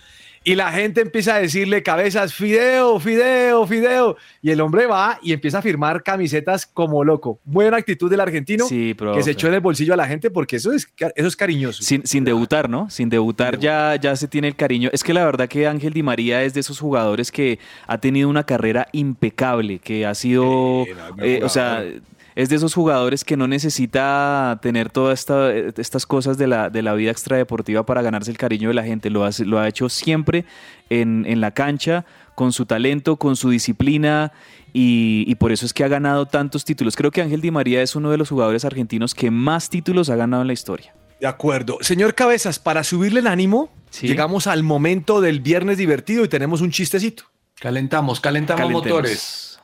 [0.44, 4.16] y la gente empieza a decirle cabezas, Fideo, Fideo, Fideo.
[4.40, 7.38] Y el hombre va y empieza a firmar camisetas como loco.
[7.44, 10.56] Buena actitud del argentino sí, que se echó en el bolsillo a la gente porque
[10.56, 11.82] eso es, eso es cariñoso.
[11.82, 12.90] Sin, sin debutar, ¿no?
[12.90, 14.90] Sin debutar ya, ya se tiene el cariño.
[14.92, 18.28] Es que la verdad que Ángel Di María es de esos jugadores que ha tenido
[18.28, 21.84] una carrera impecable, que ha sido, eh, eh, o sea,
[22.34, 26.82] es de esos jugadores que no necesita tener todas esta, estas cosas de la, de
[26.82, 29.10] la vida extradeportiva para ganarse el cariño de la gente.
[29.10, 30.44] Lo, hace, lo ha hecho siempre
[30.90, 34.32] en, en, la cancha, con su talento, con su disciplina.
[34.72, 36.96] Y, y, por eso es que ha ganado tantos títulos.
[36.96, 40.16] Creo que Ángel Di María es uno de los jugadores argentinos que más títulos ha
[40.16, 40.94] ganado en la historia.
[41.20, 41.78] De acuerdo.
[41.82, 44.08] Señor Cabezas, para subirle el ánimo, sí.
[44.08, 47.24] llegamos al momento del viernes divertido y tenemos un chistecito.
[47.60, 48.88] Calentamos, calentamos Calentemos.
[48.90, 49.60] motores.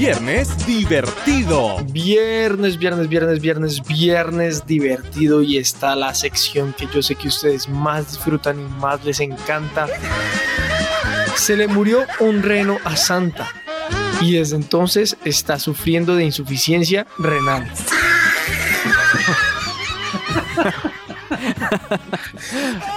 [0.00, 1.76] Viernes divertido.
[1.92, 7.68] Viernes, viernes, viernes, viernes, viernes divertido y está la sección que yo sé que ustedes
[7.68, 9.88] más disfrutan y más les encanta.
[11.34, 13.46] Se le murió un reno a Santa
[14.22, 17.70] y desde entonces está sufriendo de insuficiencia renal.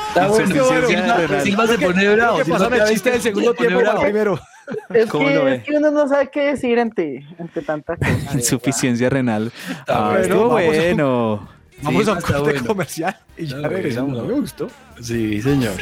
[0.07, 1.41] Está bueno, bueno.
[1.43, 2.37] Silva se pone bravo.
[2.37, 4.39] ¿Qué pasó en el chiste del segundo tiempo para primero?
[4.93, 8.33] Es que, es que, uno no sabe qué decir ante, ante tanta cosa.
[8.33, 9.51] Insuficiencia renal.
[9.87, 11.49] Ah, bueno, bueno.
[11.81, 12.65] Vamos a un corte bueno.
[12.65, 14.25] comercial y ya no, regresamos.
[14.25, 14.69] Me gustó.
[15.01, 15.75] Sí, señor.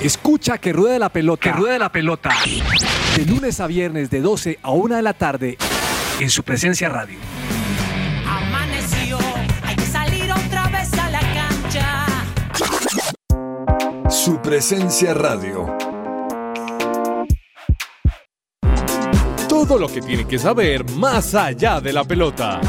[0.00, 1.42] Escucha que ruede la pelota.
[1.42, 2.30] Que ruede la pelota.
[3.16, 5.58] De lunes a viernes de 12 a 1 de la tarde
[6.18, 7.18] en su presencia radio.
[14.26, 15.72] Su presencia radio.
[19.48, 22.60] Todo lo que tiene que saber más allá de la pelota.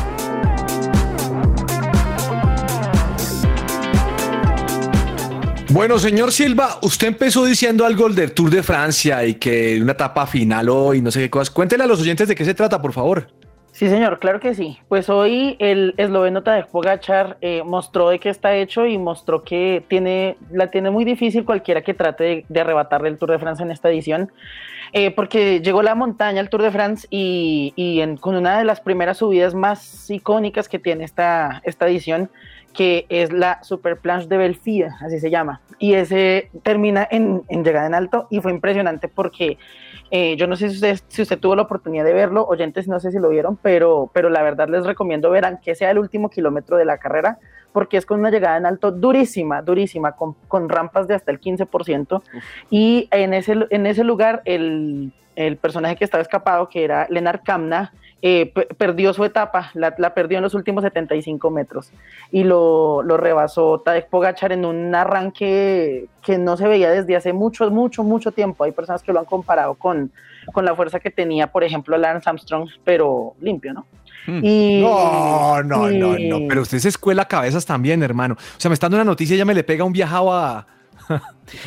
[5.70, 10.28] Bueno, señor Silva, usted empezó diciendo algo del Tour de Francia y que una etapa
[10.28, 11.50] final hoy, no sé qué cosas.
[11.50, 13.34] Cuéntele a los oyentes de qué se trata, por favor.
[13.78, 14.80] Sí, señor, claro que sí.
[14.90, 19.84] Pues hoy el esloveno Tadej Pogachar eh, mostró de qué está hecho y mostró que
[19.88, 23.64] tiene, la tiene muy difícil cualquiera que trate de, de arrebatarle el Tour de Francia
[23.64, 24.32] en esta edición,
[24.94, 28.66] eh, porque llegó la montaña al Tour de France y, y en- con una de
[28.66, 32.32] las primeras subidas más icónicas que tiene esta, esta edición,
[32.74, 35.62] que es la Super Planche de Belfia, así se llama.
[35.78, 39.60] Y ese termina en, en llegada en alto y fue impresionante porque
[40.12, 43.00] eh, yo no sé si usted, si usted tuvo la oportunidad de verlo, oyentes no
[43.00, 46.30] sé si lo vieron, pero, pero la verdad les recomiendo ver, aunque sea el último
[46.30, 47.40] kilómetro de la carrera,
[47.74, 51.40] porque es con una llegada en alto durísima, durísima, con, con rampas de hasta el
[51.40, 52.22] 15%.
[52.70, 57.42] Y en ese, en ese lugar el, el personaje que estaba escapado, que era Leonard
[57.44, 61.92] Kamna, eh, pe- perdió su etapa, la, la perdió en los últimos 75 metros
[62.32, 67.34] y lo, lo rebasó Tadej Pogachar en un arranque que no se veía desde hace
[67.34, 68.64] mucho, mucho, mucho tiempo.
[68.64, 70.12] Hay personas que lo han comparado con,
[70.54, 73.86] con la fuerza que tenía, por ejemplo, Lance Armstrong, pero limpio, ¿no?
[74.44, 76.40] Y- No, no, no, no.
[76.50, 78.34] Pero usted se escuela cabezas también, hermano.
[78.36, 80.68] O sea, me está dando una noticia y ya me le pega un viajado a.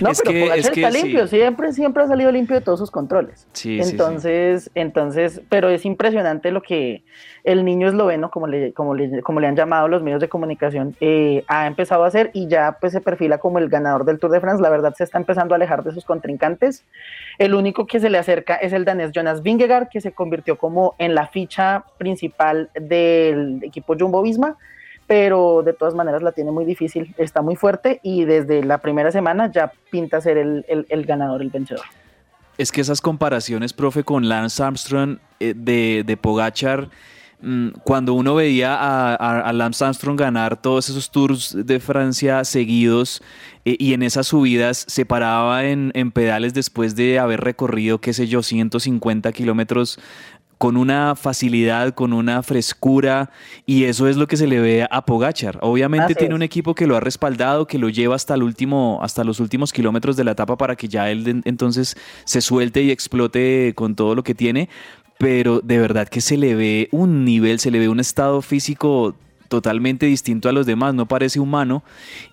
[0.03, 1.03] No, Es pero que- es que está sí.
[1.03, 3.49] limpio, siempre, siempre ha salido limpio de todos sus controles.
[3.55, 3.91] Sí, sí, sí.
[3.93, 7.03] entonces, entonces, pero es impresionante lo que
[7.45, 10.95] el niño esloveno, como le, como le, como le han llamado los medios de comunicación,
[11.01, 14.31] eh, ha empezado a hacer y ya pues se perfila como el ganador del Tour
[14.33, 14.61] de France.
[14.63, 16.85] La verdad se está empezando a alejar de sus contrincantes.
[17.39, 20.95] El único que se le acerca es el danés Jonas Vingegaard, que se convirtió como
[20.99, 24.59] en la ficha principal del equipo Jumbo Visma
[25.11, 29.11] pero de todas maneras la tiene muy difícil, está muy fuerte y desde la primera
[29.11, 31.85] semana ya pinta ser el, el- ganador, el vencedor.
[32.59, 36.91] Es que esas comparaciones, profe, con Lance Armstrong eh, de, de Pogachar,
[37.43, 42.45] mm, cuando uno veía a, a- a Lance Armstrong ganar todos esos tours de Francia
[42.45, 43.21] seguidos
[43.65, 48.13] eh, y en esas subidas se paraba en, en pedales después de haber recorrido, qué
[48.13, 49.99] sé yo, 150 kilómetros
[50.61, 53.31] con una facilidad, con una frescura,
[53.65, 55.59] y eso es lo que se le ve a Pogachar.
[55.63, 56.37] Obviamente Así tiene es.
[56.37, 59.73] un equipo que lo ha respaldado, que lo lleva hasta el último, hasta los últimos
[59.73, 64.15] kilómetros de la etapa para que ya él entonces se suelte y explote con todo
[64.15, 64.69] lo que tiene.
[65.17, 69.15] Pero de verdad que se le ve un nivel, se le ve un estado físico
[69.51, 71.83] totalmente distinto a los demás, no parece humano,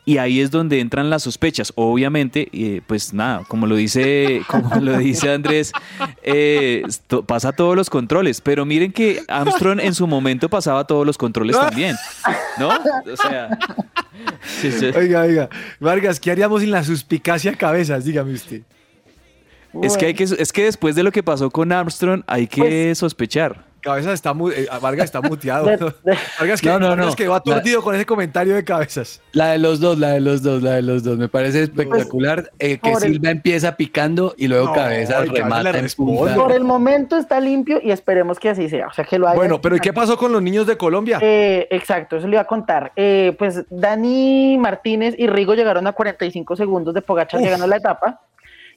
[0.06, 1.74] y ahí es donde entran las sospechas.
[1.76, 5.74] Obviamente, eh, pues nada, como lo dice, como lo dice Andrés,
[6.22, 6.84] eh,
[7.26, 11.60] pasa todos los controles, pero miren que Armstrong en su momento pasaba todos los controles
[11.60, 11.96] también,
[12.60, 12.70] ¿no?
[12.70, 13.58] O sea,
[14.46, 14.86] sí, sí.
[14.96, 15.50] Oiga, oiga.
[15.80, 18.06] Vargas, ¿qué haríamos sin la suspicacia cabezas?
[18.06, 18.62] Dígame usted.
[19.82, 22.94] es que hay que, es que después de lo que pasó con Armstrong hay que
[22.94, 23.67] sospechar.
[23.82, 25.66] Cabezas está mu eh, Vargas está muteado.
[26.40, 27.16] Vargas que, No, no, Vargas no.
[27.16, 29.22] quedó aturdido con ese comentario de cabezas.
[29.32, 31.18] La de los dos, la de los dos, la de los dos.
[31.18, 35.88] Me parece espectacular eh, que el- Silva empieza picando y luego No, Cabezas remata en
[35.96, 36.36] punta.
[36.36, 38.88] Por el momento está limpio y esperemos que así sea.
[38.88, 41.20] O sea, que lo haya Bueno, pero ¿y qué pasó con los niños de Colombia?
[41.22, 42.92] Eh, exacto, eso le iba a contar.
[42.96, 47.78] Eh, pues Dani Martínez y Rigo llegaron a 45 segundos de Pogachar que ganó la
[47.78, 48.22] etapa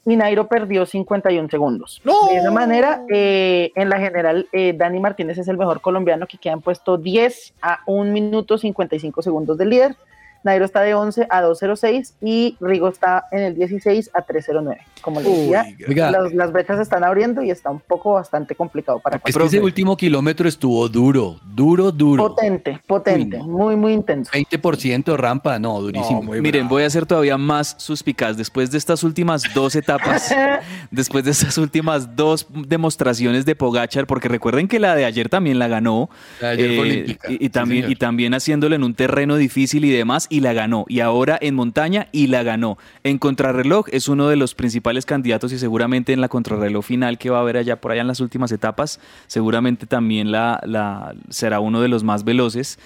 [0.06, 2.00] y Nairo perdió 51 segundos.
[2.04, 6.38] De esa manera, eh, en la general, eh, Dani Martínez es el mejor colombiano que
[6.38, 9.96] queda en puesto 10 a 1 minuto 55 segundos del líder.
[10.42, 14.78] Nairo está de 11 a 2.06 y Rigo está en el 16 a 3.09.
[15.02, 15.64] Como les decía,
[16.10, 19.44] las, las brechas se están abriendo y está un poco bastante complicado para Es que
[19.44, 22.28] ese último kilómetro estuvo duro, duro, duro.
[22.28, 24.30] Potente, potente, muy, muy intenso.
[24.32, 26.22] 20% rampa, no, durísimo.
[26.22, 28.36] Miren, voy a ser todavía más suspicaz.
[28.36, 30.34] Después de estas últimas dos etapas,
[30.90, 35.58] después de estas últimas dos demostraciones de Pogachar, porque recuerden que la de ayer también
[35.58, 36.10] la ganó.
[36.40, 37.92] La de ayer eh, y, y sí, también, señor.
[37.92, 40.86] y también haciéndolo en un terreno difícil y demás, y la ganó.
[40.88, 42.78] Y ahora en montaña y la ganó.
[43.04, 47.28] En contrarreloj es uno de los principales candidatos y seguramente en la contrarreloj final que
[47.28, 51.82] va a haber allá por allá en las últimas etapas, seguramente también la, será uno
[51.82, 52.78] de los más veloces.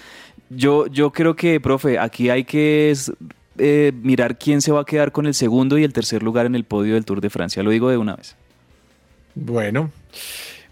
[0.49, 2.93] Yo, yo creo que, profe, aquí hay que
[3.57, 6.55] eh, mirar quién se va a quedar con el segundo y el tercer lugar en
[6.55, 7.63] el podio del Tour de Francia.
[7.63, 8.35] Lo digo de una vez.
[9.33, 9.91] Bueno,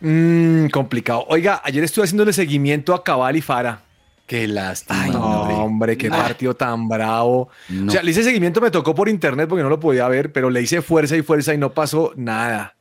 [0.06, 1.26] Mm, complicado.
[1.30, 3.84] Oiga, ayer estuve haciéndole seguimiento a Cabal y Fara.
[4.26, 5.08] Qué lástima.
[5.08, 6.16] no, hombre, qué No.
[6.16, 7.50] partido tan bravo.
[7.70, 7.88] No.
[7.88, 10.50] O sea, le hice seguimiento, me tocó por internet porque no lo podía ver, pero
[10.50, 12.76] le hice fuerza y fuerza y no pasó nada.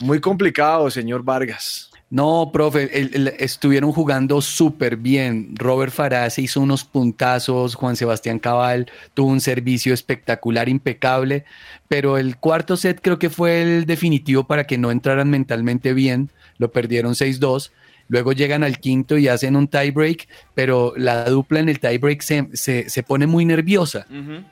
[0.00, 1.90] Muy complicado, señor Vargas.
[2.08, 5.56] No, profe, el- el- estuvieron jugando súper bien.
[5.56, 11.44] Robert Farah se hizo unos puntazos, Juan Sebastián Cabal tuvo un servicio espectacular, impecable,
[11.88, 16.30] pero el cuarto set creo que fue el definitivo para que no entraran mentalmente bien,
[16.58, 17.72] lo perdieron 6-2.
[18.08, 22.48] Luego llegan al quinto y hacen un tiebreak, pero la dupla en el tiebreak se,
[22.52, 24.06] se, se pone muy nerviosa.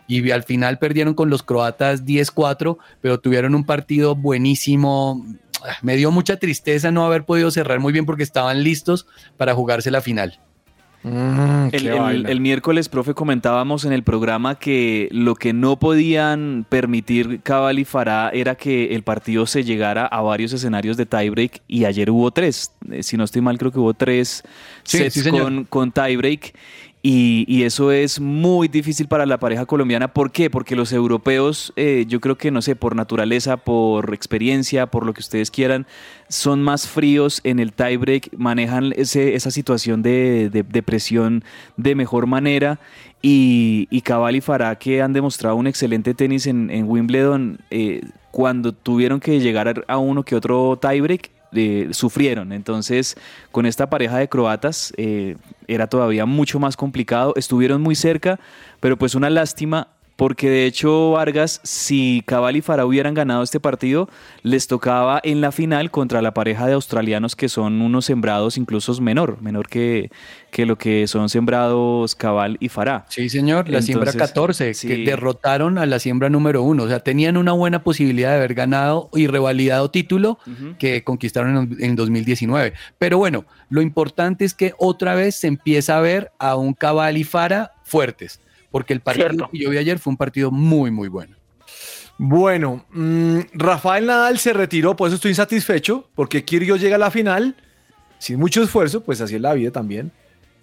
[0.09, 5.25] Y al final perdieron con los croatas 10-4, pero tuvieron un partido buenísimo.
[5.83, 9.91] Me dio mucha tristeza no haber podido cerrar muy bien porque estaban listos para jugarse
[9.91, 10.41] la final.
[11.05, 16.65] Mm, El, el- el miércoles, profe, comentábamos en el programa que lo que no podían
[16.69, 21.61] permitir Cabal y Farah era que el partido se llegara a varios escenarios de tiebreak
[21.69, 22.73] y ayer hubo tres.
[22.91, 24.43] Eh, Si no estoy mal, creo que hubo tres
[24.83, 26.55] Sí, sets sí, con, con tiebreak.
[27.07, 30.15] Y, y eso es muy difícil para la pareja colombiana.
[30.15, 30.49] ¿Por qué?
[30.49, 35.13] Porque los europeos, eh, yo creo que, no sé, por naturaleza, por experiencia, por lo
[35.13, 35.87] que ustedes quieran,
[36.31, 41.45] son más fríos en el tiebreak, manejan ese, esa situación de, de- de presión
[41.77, 42.81] de mejor manera.
[43.21, 48.01] Y, y Cabal y Farah, que han demostrado un excelente tenis en, en Wimbledon, eh,
[48.31, 51.34] cuando tuvieron que llegar a- a uno que otro tiebreak,
[51.93, 52.53] sufrieron.
[52.53, 53.17] Entonces,
[53.51, 55.37] con esta pareja de croatas eh,
[55.69, 57.35] era todavía mucho más complicado.
[57.37, 58.39] Estuvieron muy cerca,
[58.81, 59.89] pero pues una lástima.
[60.17, 64.09] Porque de hecho Vargas, si Cabal y Farah hubieran ganado este partido,
[64.43, 68.95] les tocaba en la final contra la pareja de australianos que son unos sembrados incluso
[69.01, 70.11] menor, menor que,
[70.51, 73.07] que lo que son sembrados Cabal y Farah.
[73.09, 76.85] Sí, señor, la siembra Entonces, 14, que derrotaron a la siembra número uno.
[76.85, 80.39] O sea, tenían una buena posibilidad de haber ganado y revalidado título
[80.79, 82.73] que conquistaron en, en 2019.
[82.99, 87.17] Pero bueno, lo importante es que otra vez se empieza a ver a un Cabal
[87.17, 88.41] y Fara fuertes,
[88.75, 89.51] porque el partido Cierto.
[89.53, 91.37] que yo vi ayer fue un partido muy, muy bueno.
[92.19, 97.13] Bueno, mm, Rafael Nadal se retiró, por eso estoy insatisfecho, porque Kyrgios llega a la
[97.13, 97.55] final
[98.19, 100.11] sin mucho esfuerzo, pues así es la vida también.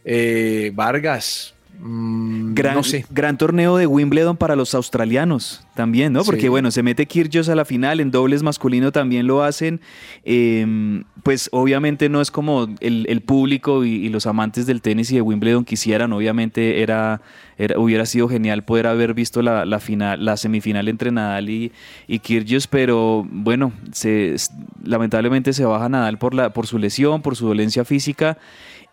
[0.03, 3.05] Eh, Vargas, mm, Gran, no sé.
[3.09, 6.24] gran torneo de Wimbledon para los australianos también, ¿no?
[6.24, 6.47] Porque Sí.
[6.49, 9.82] bueno, se mete Kyrgios a la final, en dobles masculino también lo hacen.
[10.24, 15.11] Eh, pues obviamente no es como el, el público y, y los amantes del tenis
[15.11, 16.11] y de Wimbledon quisieran.
[16.13, 17.22] Obviamente era,
[17.57, 21.72] era- hubiera sido genial poder haber visto la, la final, la semifinal entre Nadal y,
[22.07, 24.36] y Kyrgios, pero bueno, se,
[24.84, 28.38] lamentablemente se baja Nadal por, la, por su lesión, por su dolencia física.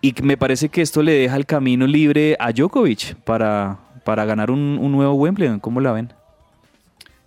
[0.00, 4.50] Y me parece que esto le deja el camino libre a Djokovic para, para ganar
[4.50, 5.58] un, un nuevo Wimbledon.
[5.58, 6.12] ¿Cómo la ven?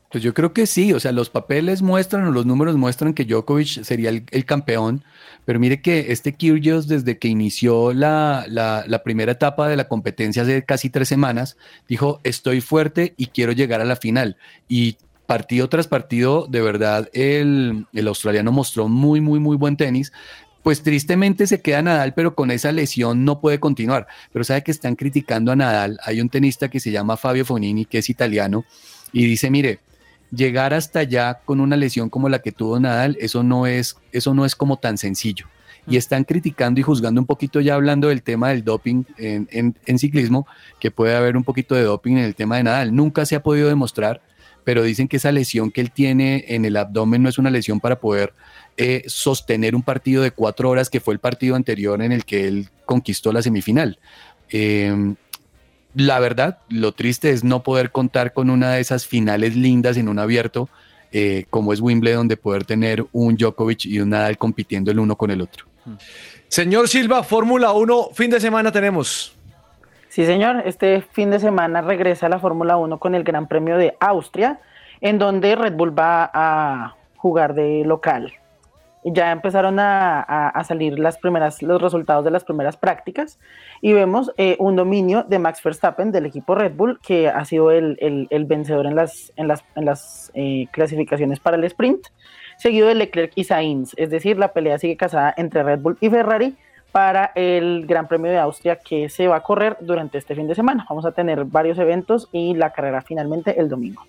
[0.09, 3.24] Pues yo creo que sí, o sea, los papeles muestran o los números muestran que
[3.24, 5.03] Djokovic sería el, campeón,
[5.45, 9.88] pero mire que este Kyrgios desde que inició la, la- la primera etapa de la
[9.88, 11.55] competencia hace casi tres semanas,
[11.88, 14.36] dijo, estoy fuerte y quiero llegar a la final.
[14.67, 14.97] Y
[15.28, 20.11] partido tras partido, de verdad, el, el australiano mostró muy, muy, muy buen tenis.
[20.64, 24.07] Pues tristemente se queda Nadal, pero con esa lesión no puede continuar.
[24.32, 25.99] Pero sabe que están criticando a Nadal.
[26.05, 28.64] Hay un tenista que se llama Fabio Fonini, que es italiano,
[29.12, 29.80] y dice, mire,
[30.34, 34.34] llegar hasta allá con una lesión como la que tuvo Nadal, eso no es, eso
[34.34, 35.47] no es como tan sencillo.
[35.88, 39.76] y están criticando y juzgando un poquito ya hablando del tema del doping en, en-
[39.88, 40.45] en ciclismo,
[40.80, 42.95] que puede haber un poquito de doping en el tema de Nadal.
[42.95, 44.22] Nunca se ha podido demostrar,
[44.64, 47.80] pero dicen que esa lesión que él tiene en el abdomen no es una lesión
[47.80, 48.32] para poder
[48.78, 52.47] eh, sostener un partido de cuatro horas, que fue el partido anterior en el que
[52.47, 53.99] él conquistó la semifinal.
[54.49, 55.15] Eh,
[55.93, 60.07] la verdad, lo triste es no poder contar con una de esas finales lindas en
[60.07, 60.69] un abierto,
[61.11, 65.17] eh, como es Wimbledon, de poder tener un Djokovic y un Nadal compitiendo el uno
[65.17, 65.65] con el otro.
[66.47, 69.36] Señor Silva, Fórmula 1, fin de semana tenemos.
[70.07, 70.63] Sí, señor.
[70.65, 74.59] Este fin de semana regresa la Fórmula 1 con el Gran Premio de Austria,
[74.99, 78.34] en donde Red Bull va a jugar de local.
[79.04, 83.39] Ya empezaron a, salir los resultados de las primeras prácticas
[83.82, 87.72] y vemos eh, un dominio de Max Verstappen del equipo Red Bull, que ha sido
[87.72, 92.08] el, vencedor en las eh, clasificaciones para el sprint,
[92.58, 93.93] seguido de Leclerc y Sainz.
[93.97, 96.56] Es decir, la pelea sigue casada entre Red Bull y Ferrari
[96.91, 100.56] para el Gran Premio de Austria que se va a correr durante este fin de
[100.56, 100.86] semana.
[100.89, 104.06] Vamos a tener varios eventos y la carrera finalmente el domingo.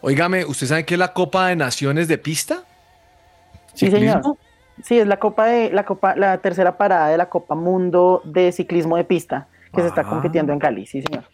[0.00, 2.64] Óigame, ¿usted sabe qué es la Copa de Naciones de pista?
[3.74, 4.22] Sí, señor.
[4.82, 8.50] Sí, es la Copa de la Copa, la tercera parada de la Copa Mundo de
[8.52, 10.08] Ciclismo de Pista que se está Ah.
[10.10, 11.24] compitiendo en Cali, sí, señor.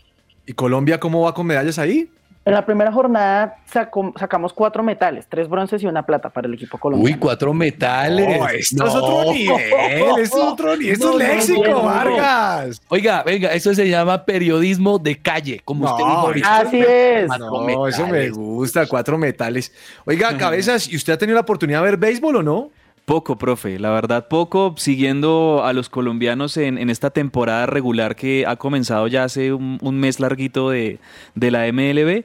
[0.46, 2.10] ¿Y Colombia cómo va con medallas ahí?
[2.42, 6.54] En la primera jornada sacó- sacamos cuatro metales, tres bronces y una plata para el
[6.54, 7.14] equipo colombiano.
[7.14, 8.38] Uy, cuatro metales.
[8.38, 11.70] No, esto es otro nivel, esto es otro nivel, esto es No, no, léxico, no,
[11.70, 11.82] no.
[11.82, 12.80] Vargas.
[12.88, 16.56] Oiga, venga, eso se llama periodismo de calle, como usted dijo ahorita.
[16.60, 17.28] Así es.
[17.38, 19.70] No, eso me gusta, cuatro metales.
[20.06, 22.70] Oiga, cabezas, ¿y usted ha tenido la oportunidad de ver béisbol o no?
[23.10, 28.44] Poco, profe, la verdad poco, siguiendo a los colombianos en, en esta temporada regular que
[28.46, 31.00] ha comenzado ya hace un, un mes larguito de,
[31.34, 32.22] de la MLB,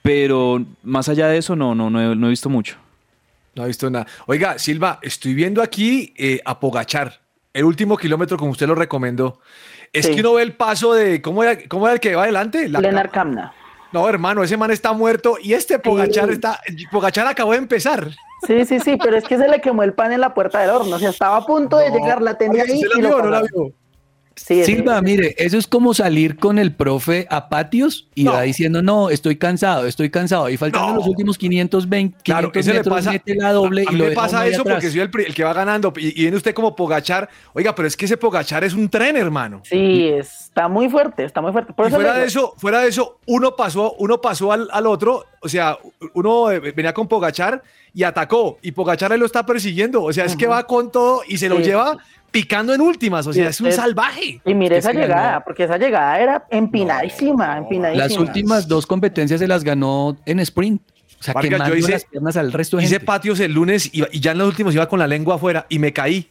[0.00, 2.76] pero más allá de eso no, no, no, he, no he visto mucho.
[3.56, 4.06] No he visto nada.
[4.26, 7.18] Oiga, Silva, estoy viendo aquí eh, a Pogachar,
[7.52, 9.40] el último kilómetro como usted lo recomendó.
[9.92, 10.14] Es Sí.
[10.14, 12.68] que uno ve el paso de, ¿cómo era, cómo era el que va adelante?
[12.68, 13.54] La- Lenar Kamna.
[13.92, 16.60] No, hermano, ese man está muerto y este Pogachar está,
[16.90, 18.10] Pogachar acabó de empezar.
[18.46, 20.70] Sí, sí, sí, pero es que se le quemó el pan en la puerta del
[20.70, 23.30] horno, o sea, estaba a punto de llegar, la tenía ahí ¿Usted la vio no
[23.30, 23.72] la vio?
[24.36, 28.34] Sí, Silva, mire, eso es como salir con el profe a patios y No.
[28.34, 30.48] va diciendo, no, estoy cansado, estoy cansado.
[30.48, 30.94] Y faltando No.
[30.98, 33.10] los últimos 520, 500 Claro, ese le metros, pasa.
[33.10, 34.76] mete la doble a y mí lo me deja pasa eso atrás.
[34.76, 37.28] porque soy el, el que va ganando y, y viene usted como Pogachar.
[37.52, 39.60] Oiga, pero es que ese Pogachar es un tren, hermano.
[39.64, 40.12] Sí,
[40.48, 41.72] está muy fuerte, está muy fuerte.
[41.72, 44.86] Por Y eso fuera de eso, fuera de eso, uno pasó, uno pasó al, al
[44.86, 45.78] otro, o sea,
[46.14, 47.62] uno eh, venía con Pogachar
[47.94, 51.22] y atacó, y Pogachar ahí lo está persiguiendo, o sea, es que va con todo
[51.28, 51.64] y se lo Sí.
[51.64, 51.96] lleva
[52.30, 54.40] picando en últimas, o sea, es un salvaje.
[54.44, 55.44] Y mire Es esa llegada, ganó.
[55.44, 58.04] porque esa llegada era empinadísima, empinadísima.
[58.08, 60.82] Las últimas dos competencias se las ganó en sprint.
[61.18, 63.06] O sea, Vargas, quemando yo hice- las piernas al resto de Hice gente.
[63.06, 65.78] patios el lunes y, y ya en los últimos iba con la lengua afuera y
[65.78, 66.28] me caí.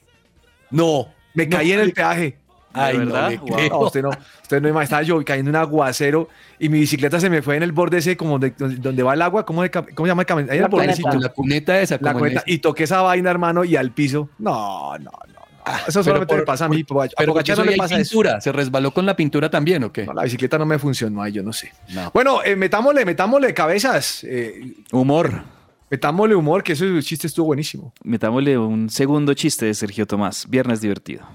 [0.70, 2.38] No, me caí en el peaje.
[2.80, 3.32] Ay, no verdad?
[3.40, 3.60] Wow.
[3.70, 4.10] No, usted no,
[4.42, 7.56] usted no imagina, estaba yo cayendo en un aguacero y mi bicicleta se me fue
[7.58, 10.10] en el borde ese como de- donde, va el agua, ¿cómo se, cam- cómo se
[10.12, 10.52] llama el camino?
[10.52, 11.10] Ahí La el bordecito.
[11.10, 11.28] cuneta.
[11.28, 12.44] La cuneta esa, La ese.
[12.46, 14.30] y toqué esa vaina, hermano, y al piso.
[14.40, 15.12] No, no, no.
[15.34, 15.78] no.
[15.88, 16.82] Eso solamente por- me pasa a mí.
[16.90, 18.10] A Pero Pogachar no le pasa eso.
[18.12, 18.40] pintura.
[18.40, 20.06] ¿Se resbaló con la pintura también o qué?
[20.06, 21.74] No, la bicicleta no me funcionó ahí, yo no sé.
[21.94, 22.10] No.
[22.14, 24.24] Bueno, eh, metámosle, metámosle cabezas.
[24.24, 25.44] eh, Humor.
[25.90, 27.94] metámosle humor, que ese chiste estuvo buenísimo.
[28.04, 30.46] Metámosle un segundo chiste de Sergio Tomás.
[30.50, 31.26] Viernes divertido.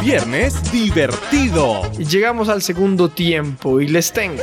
[0.00, 1.82] Viernes divertido.
[1.92, 4.42] Llegamos al segundo tiempo y les tengo.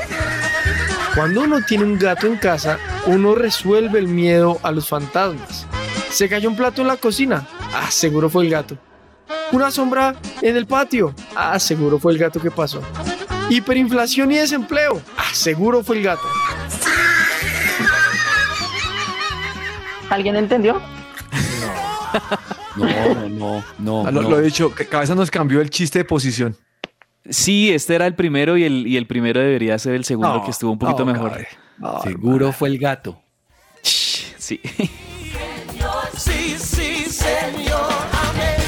[1.16, 5.68] Cuando uno tiene un gato en casa, uno resuelve el miedo a los fantasmas.
[6.12, 7.48] Se cayó un plato en la cocina.
[7.74, 8.78] Ah, seguro fue el gato.
[9.52, 11.14] Una sombra en el patio.
[11.36, 12.82] Ah, seguro fue el gato que pasó.
[13.50, 15.02] Hiperinflación y desempleo.
[15.18, 16.28] Ah, seguro fue el gato.
[20.10, 20.74] ¿Alguien entendió?
[20.74, 20.82] No,
[22.86, 24.08] no, no, no.
[24.08, 24.30] Ah, lo, no.
[24.30, 26.56] lo he dicho, cabeza nos cambió el chiste de posición.
[27.30, 30.44] Sí, este era el primero y el, y el primero debería ser el segundo No,
[30.44, 31.46] que estuvo un poquito no, mejor.
[32.04, 33.22] Seguro fue el gato.
[33.82, 34.60] Sí.
[36.18, 38.62] Sí, sí, señor, amén.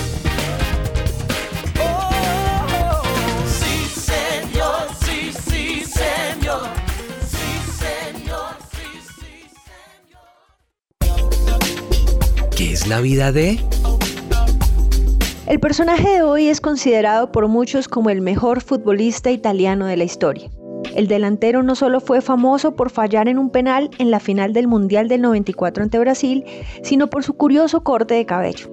[1.82, 3.02] Oh,
[3.46, 6.70] sí, señor, sí, sí, señor.
[7.28, 7.48] Sí,
[7.78, 8.88] señor, sí,
[9.20, 9.32] sí.
[12.56, 13.60] ¿Qué es la vida de?
[15.48, 20.04] El personaje de hoy es considerado por muchos como el mejor futbolista italiano de la
[20.04, 20.50] historia.
[20.96, 24.68] El delantero no solo fue famoso por fallar en un penal en la final del
[24.68, 26.46] Mundial del 94 ante Brasil,
[26.84, 28.68] sino por su curioso corte de cabello.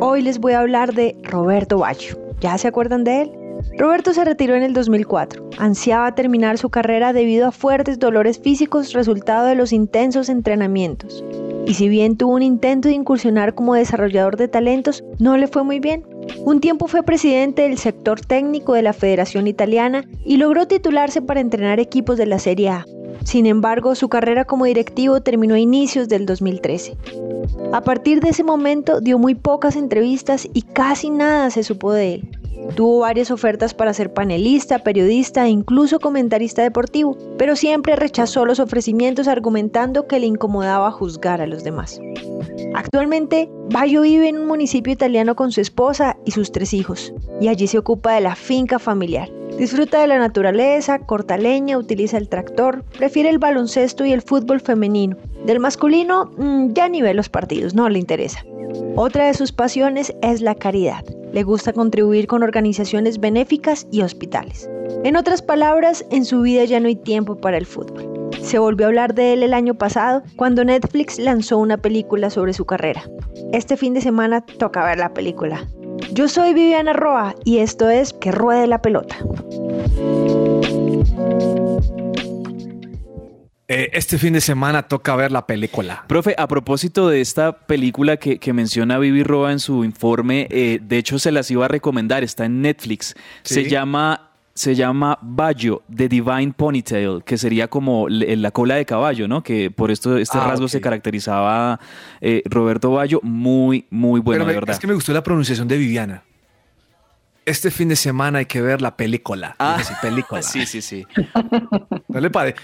[0.00, 2.18] Hoy les voy a hablar de Roberto Baggio.
[2.40, 3.32] ¿Ya se acuerdan de él?
[3.78, 5.50] Roberto se retiró en el 2004.
[5.58, 11.24] Ansiaba terminar su carrera debido a fuertes dolores físicos resultado de los intensos entrenamientos.
[11.66, 15.64] Y si bien tuvo un intento de incursionar como desarrollador de talentos, no le fue
[15.64, 16.04] muy bien.
[16.44, 21.40] Un tiempo fue presidente del sector técnico de la Federación Italiana y logró titularse para
[21.40, 22.86] entrenar equipos de la Serie A.
[23.24, 26.96] Sin embargo, su carrera como directivo terminó a inicios del 2013.
[27.72, 32.14] A partir de ese momento dio muy pocas entrevistas y casi nada se supo de
[32.14, 32.28] él.
[32.76, 38.60] Tuvo varias ofertas para ser panelista, periodista e incluso comentarista deportivo, pero siempre rechazó los
[38.60, 42.00] ofrecimientos argumentando que le incomodaba juzgar a los demás.
[42.74, 47.48] Actualmente, Bayo vive en un municipio italiano con su esposa y sus tres hijos, y
[47.48, 49.28] allí se ocupa de la finca familiar.
[49.58, 54.60] Disfruta de la naturaleza, corta leña, utiliza el tractor, prefiere el baloncesto y el fútbol
[54.60, 55.16] femenino.
[55.46, 58.44] Del masculino, mm, ya ni ve los partidos, no le interesa.
[58.96, 61.04] Otra de sus pasiones es la caridad.
[61.34, 64.70] Le gusta contribuir con organizaciones benéficas y hospitales.
[65.02, 68.30] En otras palabras, en su vida ya no hay tiempo para el fútbol.
[68.40, 72.52] Se volvió a hablar de él el año pasado cuando Netflix lanzó una película sobre
[72.52, 73.02] su carrera.
[73.52, 75.66] Este fin de semana toca ver la película.
[76.12, 79.16] Yo soy Viviana Roa y esto es Que Ruede la Pelota.
[83.74, 86.04] Eh, este fin de semana toca ver la película.
[86.06, 90.98] Profe, a propósito de esta película que, menciona Vivi Roa en su informe, eh, de
[90.98, 93.16] hecho se las iba a recomendar, está en Netflix.
[93.42, 99.26] Se llama se llama Bayo, The Divine Ponytail, que sería como la cola de caballo,
[99.26, 99.42] ¿no?
[99.42, 101.80] Que por esto este ah, rasgo se caracterizaba
[102.20, 103.18] eh, Roberto Bayo.
[103.24, 104.72] Muy, muy bueno, de verdad.
[104.72, 106.22] Es que me gustó la pronunciación de Viviana
[107.46, 109.56] este fin de semana hay que ver la película.
[109.58, 110.42] Ah, película.
[110.42, 111.06] sí, sí, sí.
[112.08, 112.54] No le pare.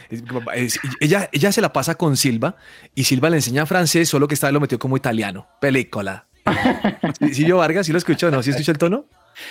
[1.00, 2.56] Ella, ella se la pasa con Silva
[2.94, 5.46] y Silva le enseña francés, solo que esta vez lo metió como italiano.
[5.60, 6.26] Película.
[7.32, 8.42] ¿Sí, yo Vargas, sí lo escuchó, ¿no?
[8.42, 9.04] ¿Sí escuchó el tono?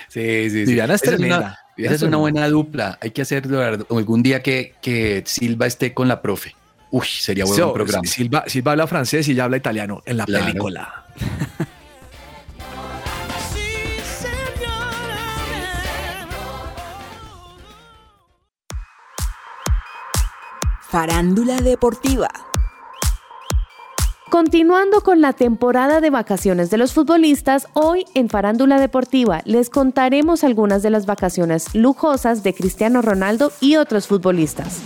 [0.08, 0.66] Sí, sí, sí.
[0.66, 1.60] Viviana es tremenda.
[1.78, 2.98] Esa es una buena dupla.
[3.02, 3.48] Hay que hacer
[3.90, 6.56] algún día que, que Silva esté con la profe.
[6.92, 8.08] Uy, sería buen programa.
[8.08, 11.06] Silva, Silva habla francés y ella habla italiano en la película.
[20.90, 22.30] Farándula Deportiva.
[24.32, 30.44] Continuando con la temporada de vacaciones de los futbolistas, hoy en Farándula Deportiva les contaremos
[30.44, 34.82] algunas de las vacaciones lujosas de Cristiano Ronaldo y otros futbolistas.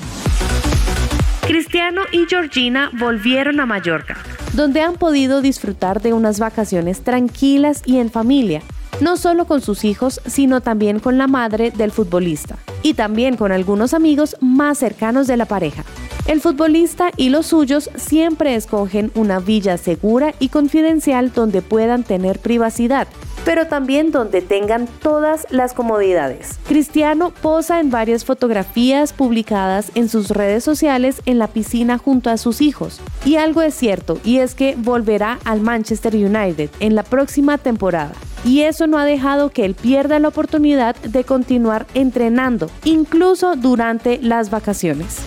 [1.47, 4.17] Cristiano y Georgina volvieron a Mallorca,
[4.51, 8.61] donde han podido disfrutar de unas vacaciones tranquilas y en familia,
[8.99, 13.51] no solo con sus hijos, sino también con la madre del futbolista y también con
[13.51, 15.83] algunos amigos más cercanos de la pareja.
[16.25, 22.39] El futbolista y los suyos siempre escogen una villa segura y confidencial donde puedan tener
[22.39, 23.07] privacidad,
[23.45, 26.59] pero también donde tengan todas las comodidades.
[26.67, 32.37] Cristiano posa en varias fotografías publicadas en sus redes sociales en la piscina junto a
[32.37, 33.01] sus hijos.
[33.25, 38.13] Y algo es cierto, y es que volverá al Manchester United en la próxima temporada
[38.45, 44.19] y eso no ha dejado que él pierda la oportunidad de continuar entrenando, incluso durante
[44.21, 45.21] las vacaciones.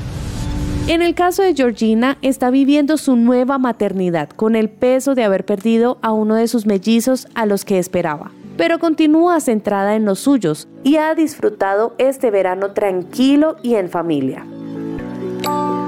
[0.89, 5.45] En el caso de Georgina, está viviendo su nueva maternidad con el peso de haber
[5.45, 10.20] perdido a uno de sus mellizos a los que esperaba, pero continúa centrada en los
[10.20, 14.47] suyos y ha disfrutado este verano tranquilo y en familia.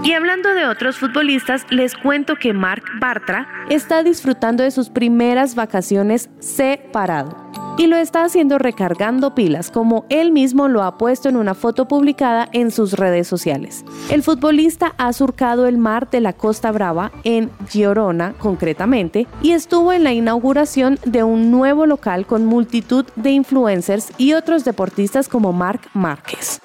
[0.02, 5.54] Y hablando de otros futbolistas, les cuento que Marc Bartra está disfrutando de sus primeras
[5.54, 7.36] vacaciones separado.
[7.78, 11.86] Y lo está haciendo recargando pilas, como él mismo lo ha puesto en una foto
[11.86, 13.84] publicada en sus redes sociales.
[14.10, 19.92] El futbolista ha surcado el mar de la Costa Brava, en Girona concretamente, y estuvo
[19.92, 25.52] en la inauguración de un nuevo local con multitud de influencers y otros deportistas como
[25.52, 26.60] Marc Márquez.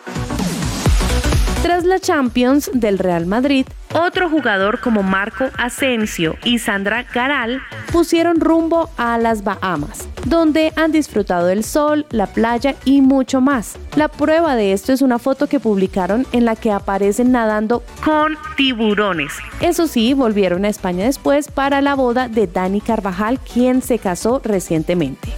[1.63, 8.41] Tras la Champions del Real Madrid, otro jugador como Marco Asensio y Sandra Garal pusieron
[8.41, 13.77] rumbo a las Bahamas, donde han disfrutado del sol, la playa y mucho más.
[13.95, 18.35] La prueba de esto es una foto que publicaron en la que aparecen nadando con
[18.57, 19.31] tiburones.
[19.61, 24.41] Eso sí, volvieron a España después para la boda de Dani Carvajal, quien se casó
[24.43, 25.29] recientemente.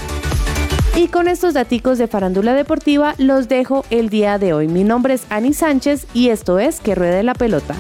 [0.98, 4.70] Y con estos daticos de farándula deportiva los dejo el día de hoy.
[4.70, 7.76] Mi nombre es Ani Sánchez y esto es Que Ruede la Pelota.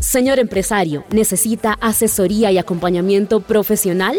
[0.00, 4.18] Señor empresario, ¿necesita asesoría y acompañamiento profesional?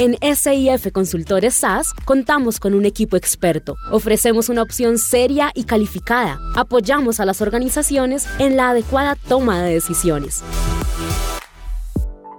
[0.00, 3.76] En SIF Consultores SAS contamos con un equipo experto.
[3.92, 6.40] Ofrecemos una opción seria y calificada.
[6.56, 10.42] Apoyamos a las organizaciones en la adecuada toma de decisiones.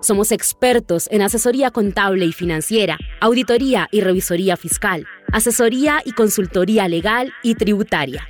[0.01, 7.33] Somos expertos en asesoría contable y financiera, auditoría y revisoría fiscal, asesoría y consultoría legal
[7.43, 8.29] y tributaria.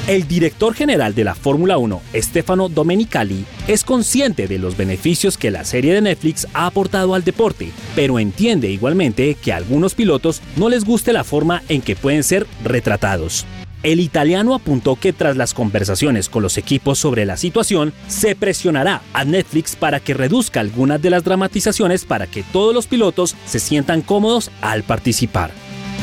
[0.09, 5.51] El director general de la Fórmula 1, Stefano Domenicali, es consciente de los beneficios que
[5.51, 10.41] la serie de Netflix ha aportado al deporte, pero entiende igualmente que a algunos pilotos
[10.57, 13.45] no les guste la forma en que pueden ser retratados.
[13.83, 19.03] El italiano apuntó que tras las conversaciones con los equipos sobre la situación, se presionará
[19.13, 23.61] a Netflix para que reduzca algunas de las dramatizaciones para que todos los pilotos se
[23.61, 25.53] sientan cómodos al participar.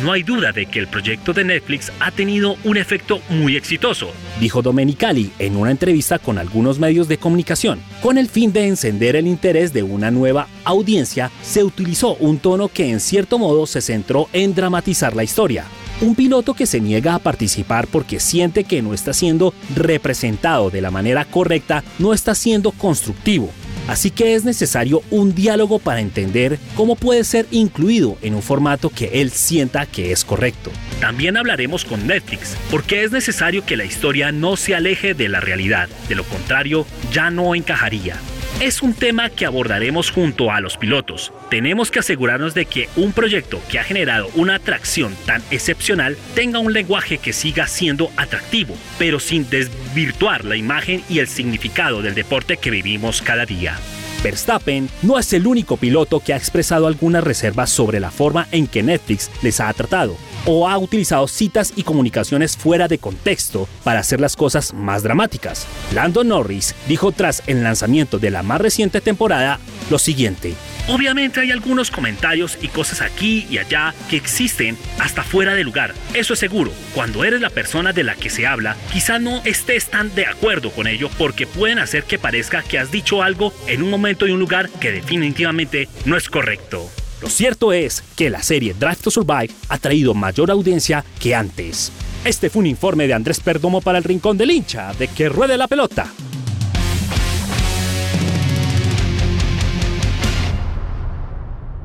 [0.04, 4.10] No hay duda de que el proyecto de Netflix ha tenido un efecto muy exitoso,
[4.42, 7.80] dijo Domenicali en una entrevista con algunos medios de comunicación.
[8.02, 12.68] Con el fin de encender el interés de una nueva audiencia, se utilizó un tono
[12.68, 15.66] que en cierto modo se centró en dramatizar la historia.
[16.02, 20.82] Un piloto que se niega a participar porque siente que no está siendo representado de
[20.82, 23.50] la manera correcta no está siendo constructivo.
[23.88, 28.90] Así que es necesario un diálogo para entender cómo puede ser incluido en un formato
[28.90, 30.72] que él sienta que es correcto.
[31.00, 35.40] También hablaremos con Netflix, porque es necesario que la historia no se aleje de la
[35.40, 38.18] realidad, de lo contrario ya no encajaría.
[38.62, 41.34] Es un tema que abordaremos junto a los pilotos.
[41.50, 46.60] Tenemos que asegurarnos de que un proyecto que ha generado una atracción tan excepcional tenga
[46.60, 52.16] un lenguaje que siga siendo atractivo, pero sin desvirtuar la imagen y el significado del
[52.16, 53.78] deporte que vivimos cada día.
[54.24, 58.68] Verstappen no es el único piloto que ha expresado algunas reservas sobre la forma en
[58.68, 60.16] que Netflix les ha tratado
[60.46, 65.68] o ha utilizado citas y comunicaciones fuera de contexto para hacer las cosas más dramáticas.
[65.94, 70.56] Lando Norris dijo tras el lanzamiento de la más reciente temporada lo siguiente.
[70.88, 75.96] Obviamente hay algunos comentarios y cosas aquí y allá que existen hasta fuera de lugar.
[76.14, 76.72] Eso es seguro.
[76.94, 80.70] Cuando eres la persona de la que se habla, quizá no estés tan de acuerdo
[80.70, 84.32] con ello porque pueden hacer que parezca que has dicho algo en un momento y
[84.32, 86.88] un lugar que definitivamente no es correcto.
[87.22, 91.92] Lo cierto es que la serie Drive to Survive ha traído mayor audiencia que antes.
[92.26, 95.58] Este fue un informe de Andrés Perdomo para el Rincón del Hincha de que ruede
[95.58, 96.08] la pelota.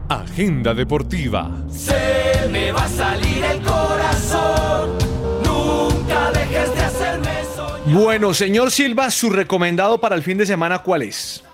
[0.08, 1.50] Agenda deportiva.
[1.70, 4.98] Se me va a salir el corazón.
[5.44, 8.02] Nunca dejes de hacerme soñar.
[8.02, 11.44] Bueno, señor Silva, su recomendado para el fin de semana, ¿cuál es?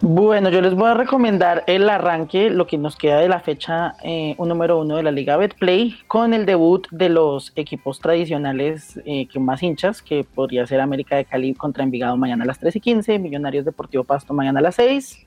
[0.00, 3.96] Bueno, yo les voy a recomendar el arranque, lo que nos queda de la fecha
[4.04, 9.00] eh, un número uno de la Liga Betplay, con el debut de los equipos tradicionales
[9.04, 12.60] eh, que más hinchas, que podría ser América de Cali contra Envigado mañana a las
[12.60, 15.26] 3 y 15, Millonarios Deportivo Pasto mañana a las 6,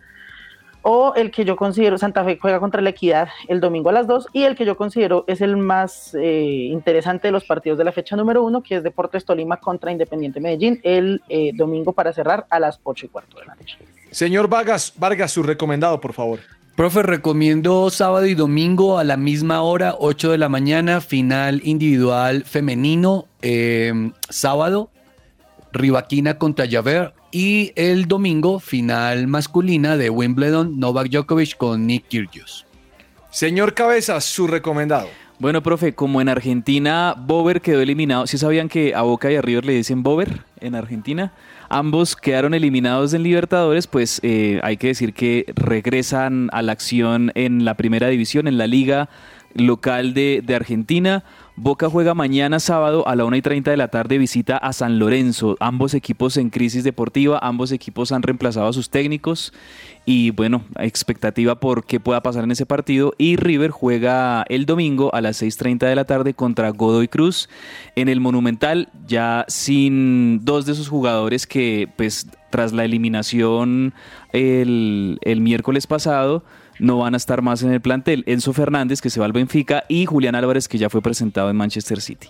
[0.83, 4.07] o el que yo considero, Santa Fe juega contra la Equidad el domingo a las
[4.07, 7.83] 2, y el que yo considero es el más eh, interesante de los partidos de
[7.83, 12.13] la fecha número uno, que es Deportes Tolima contra Independiente Medellín, el eh, domingo para
[12.13, 13.77] cerrar a las 8 y cuarto de la noche.
[14.11, 16.39] Señor Vargas, Vargas, su recomendado, por favor.
[16.75, 22.43] Profe, recomiendo sábado y domingo a la misma hora, 8 de la mañana, final individual
[22.43, 24.89] femenino, eh, sábado,
[25.73, 32.65] Rivaquina contra Javert, y el domingo, final masculina de Wimbledon, Novak Djokovic con Nick Kyrgios.
[33.29, 35.07] Señor Cabezas, su recomendado.
[35.39, 39.41] Bueno, profe, como en Argentina Bober quedó eliminado, ¿sí sabían que a Boca y a
[39.41, 41.33] River le dicen Bober en Argentina?
[41.73, 47.31] Ambos quedaron eliminados en Libertadores, pues eh, hay que decir que regresan a la acción
[47.33, 49.07] en la primera división, en la liga
[49.53, 51.23] local de, de Argentina.
[51.57, 54.99] Boca juega mañana sábado a la 1 y 30 de la tarde, visita a San
[54.99, 55.57] Lorenzo.
[55.59, 59.53] Ambos equipos en crisis deportiva, ambos equipos han reemplazado a sus técnicos
[60.05, 63.13] y bueno, expectativa por qué pueda pasar en ese partido.
[63.17, 67.49] Y River juega el domingo a las 6.30 de la tarde contra Godoy Cruz
[67.97, 73.93] en el Monumental, ya sin dos de sus jugadores que pues tras la eliminación
[74.31, 76.43] el, el miércoles pasado
[76.81, 78.23] no van a estar más en el plantel.
[78.25, 81.55] Enzo Fernández, que se va al Benfica, y Julián Álvarez, que ya fue presentado en
[81.55, 82.27] Manchester City.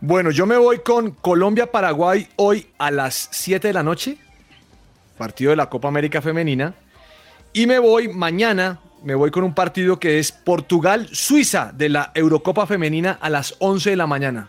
[0.00, 4.18] Bueno, yo me voy con Colombia-Paraguay hoy a las 7 de la noche,
[5.16, 6.74] partido de la Copa América Femenina.
[7.52, 12.66] Y me voy mañana, me voy con un partido que es Portugal-Suiza de la Eurocopa
[12.66, 14.48] Femenina a las 11 de la mañana.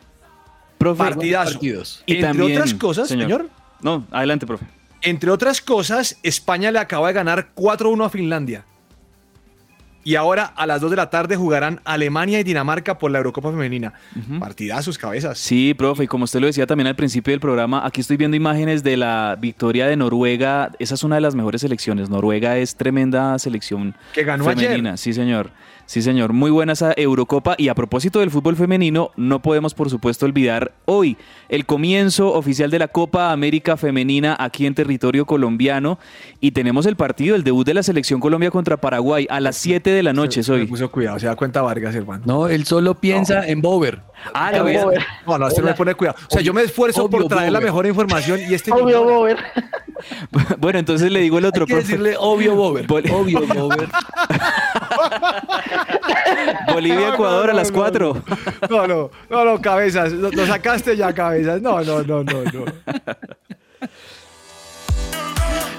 [0.77, 1.51] Profe, Partidazo.
[1.53, 2.03] partidos.
[2.07, 3.49] Entre también, otras cosas, señor.
[3.81, 4.65] No, adelante, profe.
[5.03, 8.65] Entre otras cosas, España le acaba de ganar 4-1 a Finlandia.
[10.03, 13.51] Y ahora a las 2 de la tarde jugarán Alemania y Dinamarca por la Eurocopa
[13.51, 13.93] Femenina.
[14.39, 15.37] Partidazos, cabezas.
[15.37, 18.35] Sí, profe, y como usted lo decía también al principio del programa, aquí estoy viendo
[18.35, 20.71] imágenes de la victoria de Noruega.
[20.79, 22.09] Esa es una de las mejores selecciones.
[22.09, 24.97] Noruega es tremenda selección Que ganó femenina.
[24.97, 25.51] Sí, señor.
[25.85, 26.31] Sí, señor.
[26.31, 27.55] Muy buena esa Eurocopa.
[27.57, 31.17] Y a propósito del fútbol femenino, no podemos, por supuesto, olvidar hoy
[31.49, 35.99] el comienzo oficial de la Copa América Femenina aquí en territorio colombiano.
[36.39, 39.90] Y tenemos el partido, el debut de la selección Colombia contra Paraguay a las 7
[39.91, 40.43] de la noche.
[40.43, 40.65] Se hoy.
[40.65, 42.23] puso cuidado, se da cuenta Vargas, hermano.
[42.25, 44.01] No, él solo piensa en Bober.
[44.33, 44.83] Ah, la ves.
[44.83, 45.01] Bober.
[45.25, 46.17] No, no, este me pone cuidado.
[46.27, 47.65] O sea, yo me esfuerzo por Obvio traer la Bober.
[47.71, 48.71] mejor información y este.
[48.71, 49.37] Obvio, Bober.
[50.57, 51.87] Bueno, entonces le digo el otro, Hay que profe.
[51.87, 52.87] decirle obvio Bober.
[52.87, 53.87] Bol- Obvio Bober.
[56.73, 58.23] Bolivia-Ecuador a las 4.
[58.69, 60.11] No, no, no, no, cabezas.
[60.11, 61.61] Lo, lo sacaste ya, cabezas.
[61.61, 62.65] No, no, no, no, no.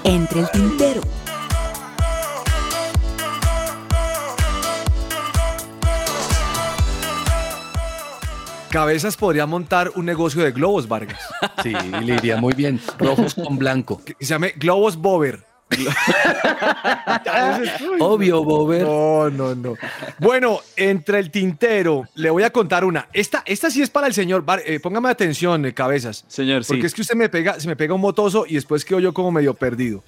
[0.05, 0.92] Entre el tintero.
[8.73, 11.19] Cabezas podría montar un negocio de globos, Vargas.
[11.61, 12.81] Sí, le iría muy bien.
[12.97, 14.01] Rojos con blanco.
[14.03, 15.45] Que se llame Globos Bober.
[17.99, 18.81] Obvio Bober.
[18.81, 19.75] No, no, no.
[20.17, 23.09] Bueno, entre el tintero, le voy a contar una.
[23.13, 24.43] Esta, esta sí es para el señor.
[24.65, 26.25] Eh, póngame atención, eh, cabezas.
[26.27, 26.73] Señor, sí.
[26.73, 29.13] Porque es que usted me pega, se me pega un motoso y después quedo yo
[29.13, 30.03] como medio perdido.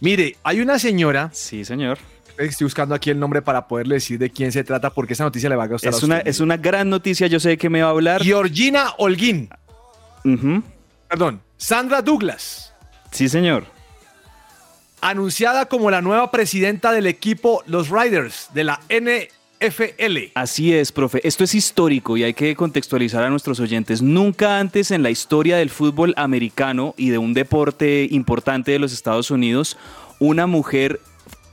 [0.00, 1.30] Mire, hay una señora.
[1.32, 1.96] Sí, señor.
[2.38, 5.48] Estoy buscando aquí el nombre para poderle decir de quién se trata, porque esa noticia
[5.48, 7.70] le va a gustar Es a una, es una gran noticia, yo sé de qué
[7.70, 8.22] me va a hablar.
[8.22, 9.48] Georgina Holguín.
[11.08, 12.74] Perdón, Sandra Douglas.
[13.12, 13.64] Sí, señor.
[15.00, 20.32] Anunciada como la nueva presidenta del equipo Los Riders de la NFL.
[20.34, 21.20] Así es, profe.
[21.26, 24.02] Esto es histórico y hay que contextualizar a nuestros oyentes.
[24.02, 28.92] Nunca antes en la historia del fútbol americano y de un deporte importante de los
[28.92, 29.76] Estados Unidos,
[30.18, 31.00] una mujer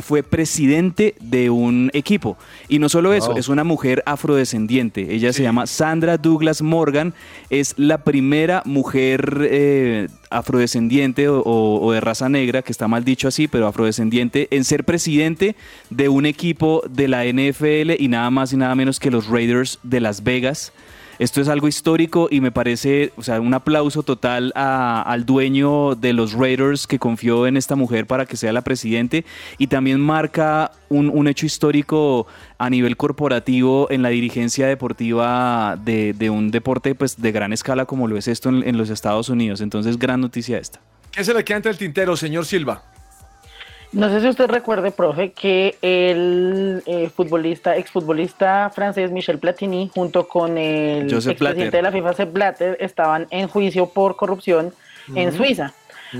[0.01, 2.37] fue presidente de un equipo.
[2.67, 3.37] Y no solo eso, Wow.
[3.37, 5.13] es una mujer afrodescendiente.
[5.13, 7.13] Ella se llama Sandra Douglas Morgan.
[7.49, 13.03] Es la primera mujer eh, afrodescendiente o, o- o de raza negra, que está mal
[13.03, 15.55] dicho así, pero afrodescendiente, en ser presidente
[15.89, 19.79] de un equipo de la NFL y nada más y nada menos que los Raiders
[19.83, 20.73] de Las Vegas.
[21.21, 26.13] Esto es algo histórico y me parece, o sea, un aplauso total al dueño de
[26.13, 29.23] los Raiders que confió en esta mujer para que sea la presidente
[29.59, 32.25] y también marca un, hecho histórico
[32.57, 38.07] a nivel corporativo en la dirigencia deportiva de, un deporte pues, de gran escala como
[38.07, 39.61] lo es esto en, en los Estados Unidos.
[39.61, 40.79] Entonces, gran noticia esta.
[41.11, 42.90] ¿Qué se le queda entre el tintero, señor Silva?
[43.93, 50.29] No sé si usted recuerde, profe, que el eh, futbolista, exfutbolista francés Michel Platini, junto
[50.29, 54.73] con el expresidente de la FIFA, Sepp Blatter, estaban en juicio por corrupción
[55.13, 55.33] en.
[55.33, 55.73] Suiza.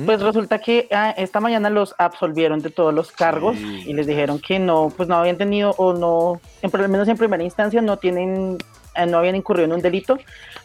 [0.06, 4.40] Pues resulta que ah, esta mañana los absolvieron de todos los cargos y les dijeron
[4.40, 7.82] que no, pues no habían tenido o no, en, por lo menos en primera instancia,
[7.82, 8.58] no tienen,
[8.96, 10.18] eh, no habían incurrido en un delito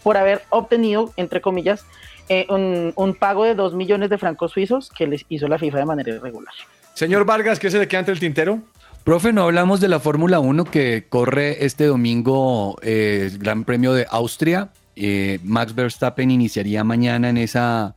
[0.05, 1.85] por haber obtenido, entre comillas,
[2.29, 5.79] eh, un, un pago de 2 millones de francos suizos que les hizo la FIFA
[5.79, 6.55] de manera irregular.
[6.97, 8.59] Señor Vargas, ¿qué se le queda entre el tintero?
[9.05, 13.93] Profe, no hablamos de la Fórmula 1 que corre este domingo eh, el Gran Premio
[13.93, 14.71] de Austria.
[14.97, 17.97] Eh, Max Verstappen iniciaría mañana en esa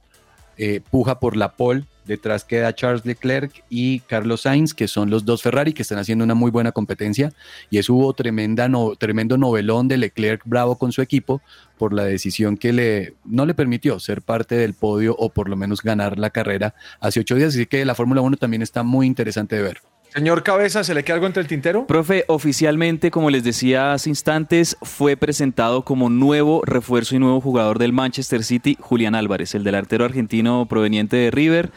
[0.58, 1.86] eh, puja por la pole.
[2.10, 6.24] Detrás queda Charles Leclerc y Carlos Sainz, que son los dos Ferrari que están haciendo
[6.26, 7.32] una muy buena competencia.
[7.70, 11.42] Y eso hubo tremenda no- tremendo novelón de Leclerc bravo con su equipo
[11.78, 15.56] por la decisión que le, no le permitió ser parte del podio o por lo
[15.56, 17.50] menos ganar la carrera hace ocho días.
[17.54, 19.78] Así que la Fórmula 1 también está muy interesante de ver.
[20.14, 21.86] Señor Cabeza, ¿se le queda algo entre el tintero?
[21.86, 27.78] Profe, oficialmente, como les decía hace instantes, fue presentado como nuevo refuerzo y nuevo jugador
[27.78, 31.72] del Manchester City, Julián Álvarez, el delantero argentino proveniente de River.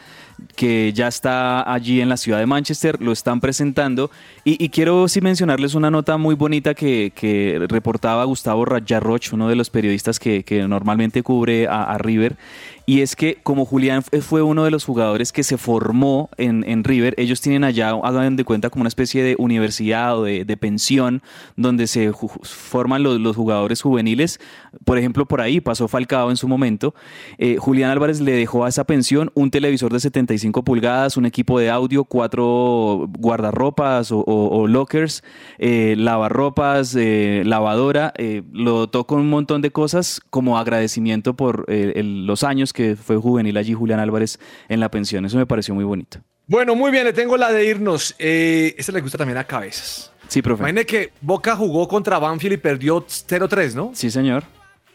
[0.55, 4.11] Que ya está allí en la ciudad de Manchester, lo están presentando.
[4.43, 9.55] Y, quiero sí mencionarles una nota muy bonita que, que reportaba Gustavo Rayarroch, uno de
[9.55, 12.37] los periodistas que, que normalmente cubre a, River.
[12.85, 17.15] Y es que como Julián fue uno de los jugadores que se formó en, River,
[17.17, 21.21] ellos tienen allá, hagan de cuenta, como una especie de universidad o de, pensión
[21.55, 24.39] donde se forman los, jugadores juveniles.
[24.83, 26.93] Por ejemplo, por ahí pasó Falcao en su momento.
[27.37, 30.01] Eh, Julián Álvarez le dejó a esa pensión un televisor de
[30.37, 35.23] 75 pulgadas, un equipo de audio, cuatro guardarropas o, o- o lockers,
[35.59, 38.13] eh, lavarropas, eh, lavadora.
[38.17, 42.95] eh, lo dotó con un montón de cosas como agradecimiento por el- los años que
[42.95, 45.25] fue juvenil allí Julián Álvarez en la pensión.
[45.25, 46.19] Eso me pareció muy bonito.
[46.47, 48.15] Bueno, muy bien, le tengo la de irnos.
[48.19, 50.11] Esta le gusta también a Cabezas.
[50.27, 50.61] Sí, profe.
[50.63, 53.91] Imagine que Boca jugó contra Banfield y perdió 0-3, ¿no?
[53.93, 54.43] Sí, señor.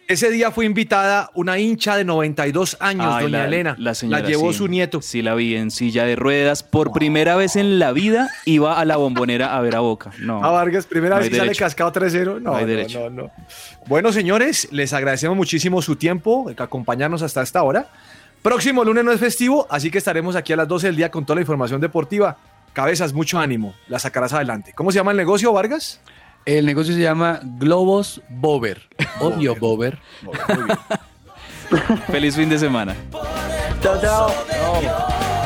[0.08, 3.76] Ese día fue invitada una hincha de 92 años, Ay, doña la- Elena.
[3.78, 4.58] La, señora, llevó sí.
[4.58, 5.02] su nieto.
[5.02, 6.62] Sí, la vi en silla de ruedas.
[6.62, 10.10] Por primera vez en la vida iba a la bombonera a ver a Boca.
[10.20, 10.42] No.
[10.42, 12.40] A Vargas, primera No vez que sale cascado 3-0.
[12.40, 13.10] No, No hay no, derecho.
[13.10, 13.30] no, no.
[13.86, 17.88] Bueno, señores, les agradecemos muchísimo su tiempo, acompañarnos hasta esta hora.
[18.40, 21.26] Próximo lunes no es festivo, así que estaremos aquí a las 12 del día con
[21.26, 22.38] toda la información deportiva.
[22.72, 24.72] Cabezas, mucho ánimo, la sacarás adelante.
[24.74, 26.00] ¿Cómo se llama el negocio, Vargas?
[26.44, 28.82] El negocio se llama Globos Bober.
[29.20, 29.98] Obvio, Bober.
[32.10, 32.96] Feliz fin de semana.
[33.82, 35.37] Chao, chao.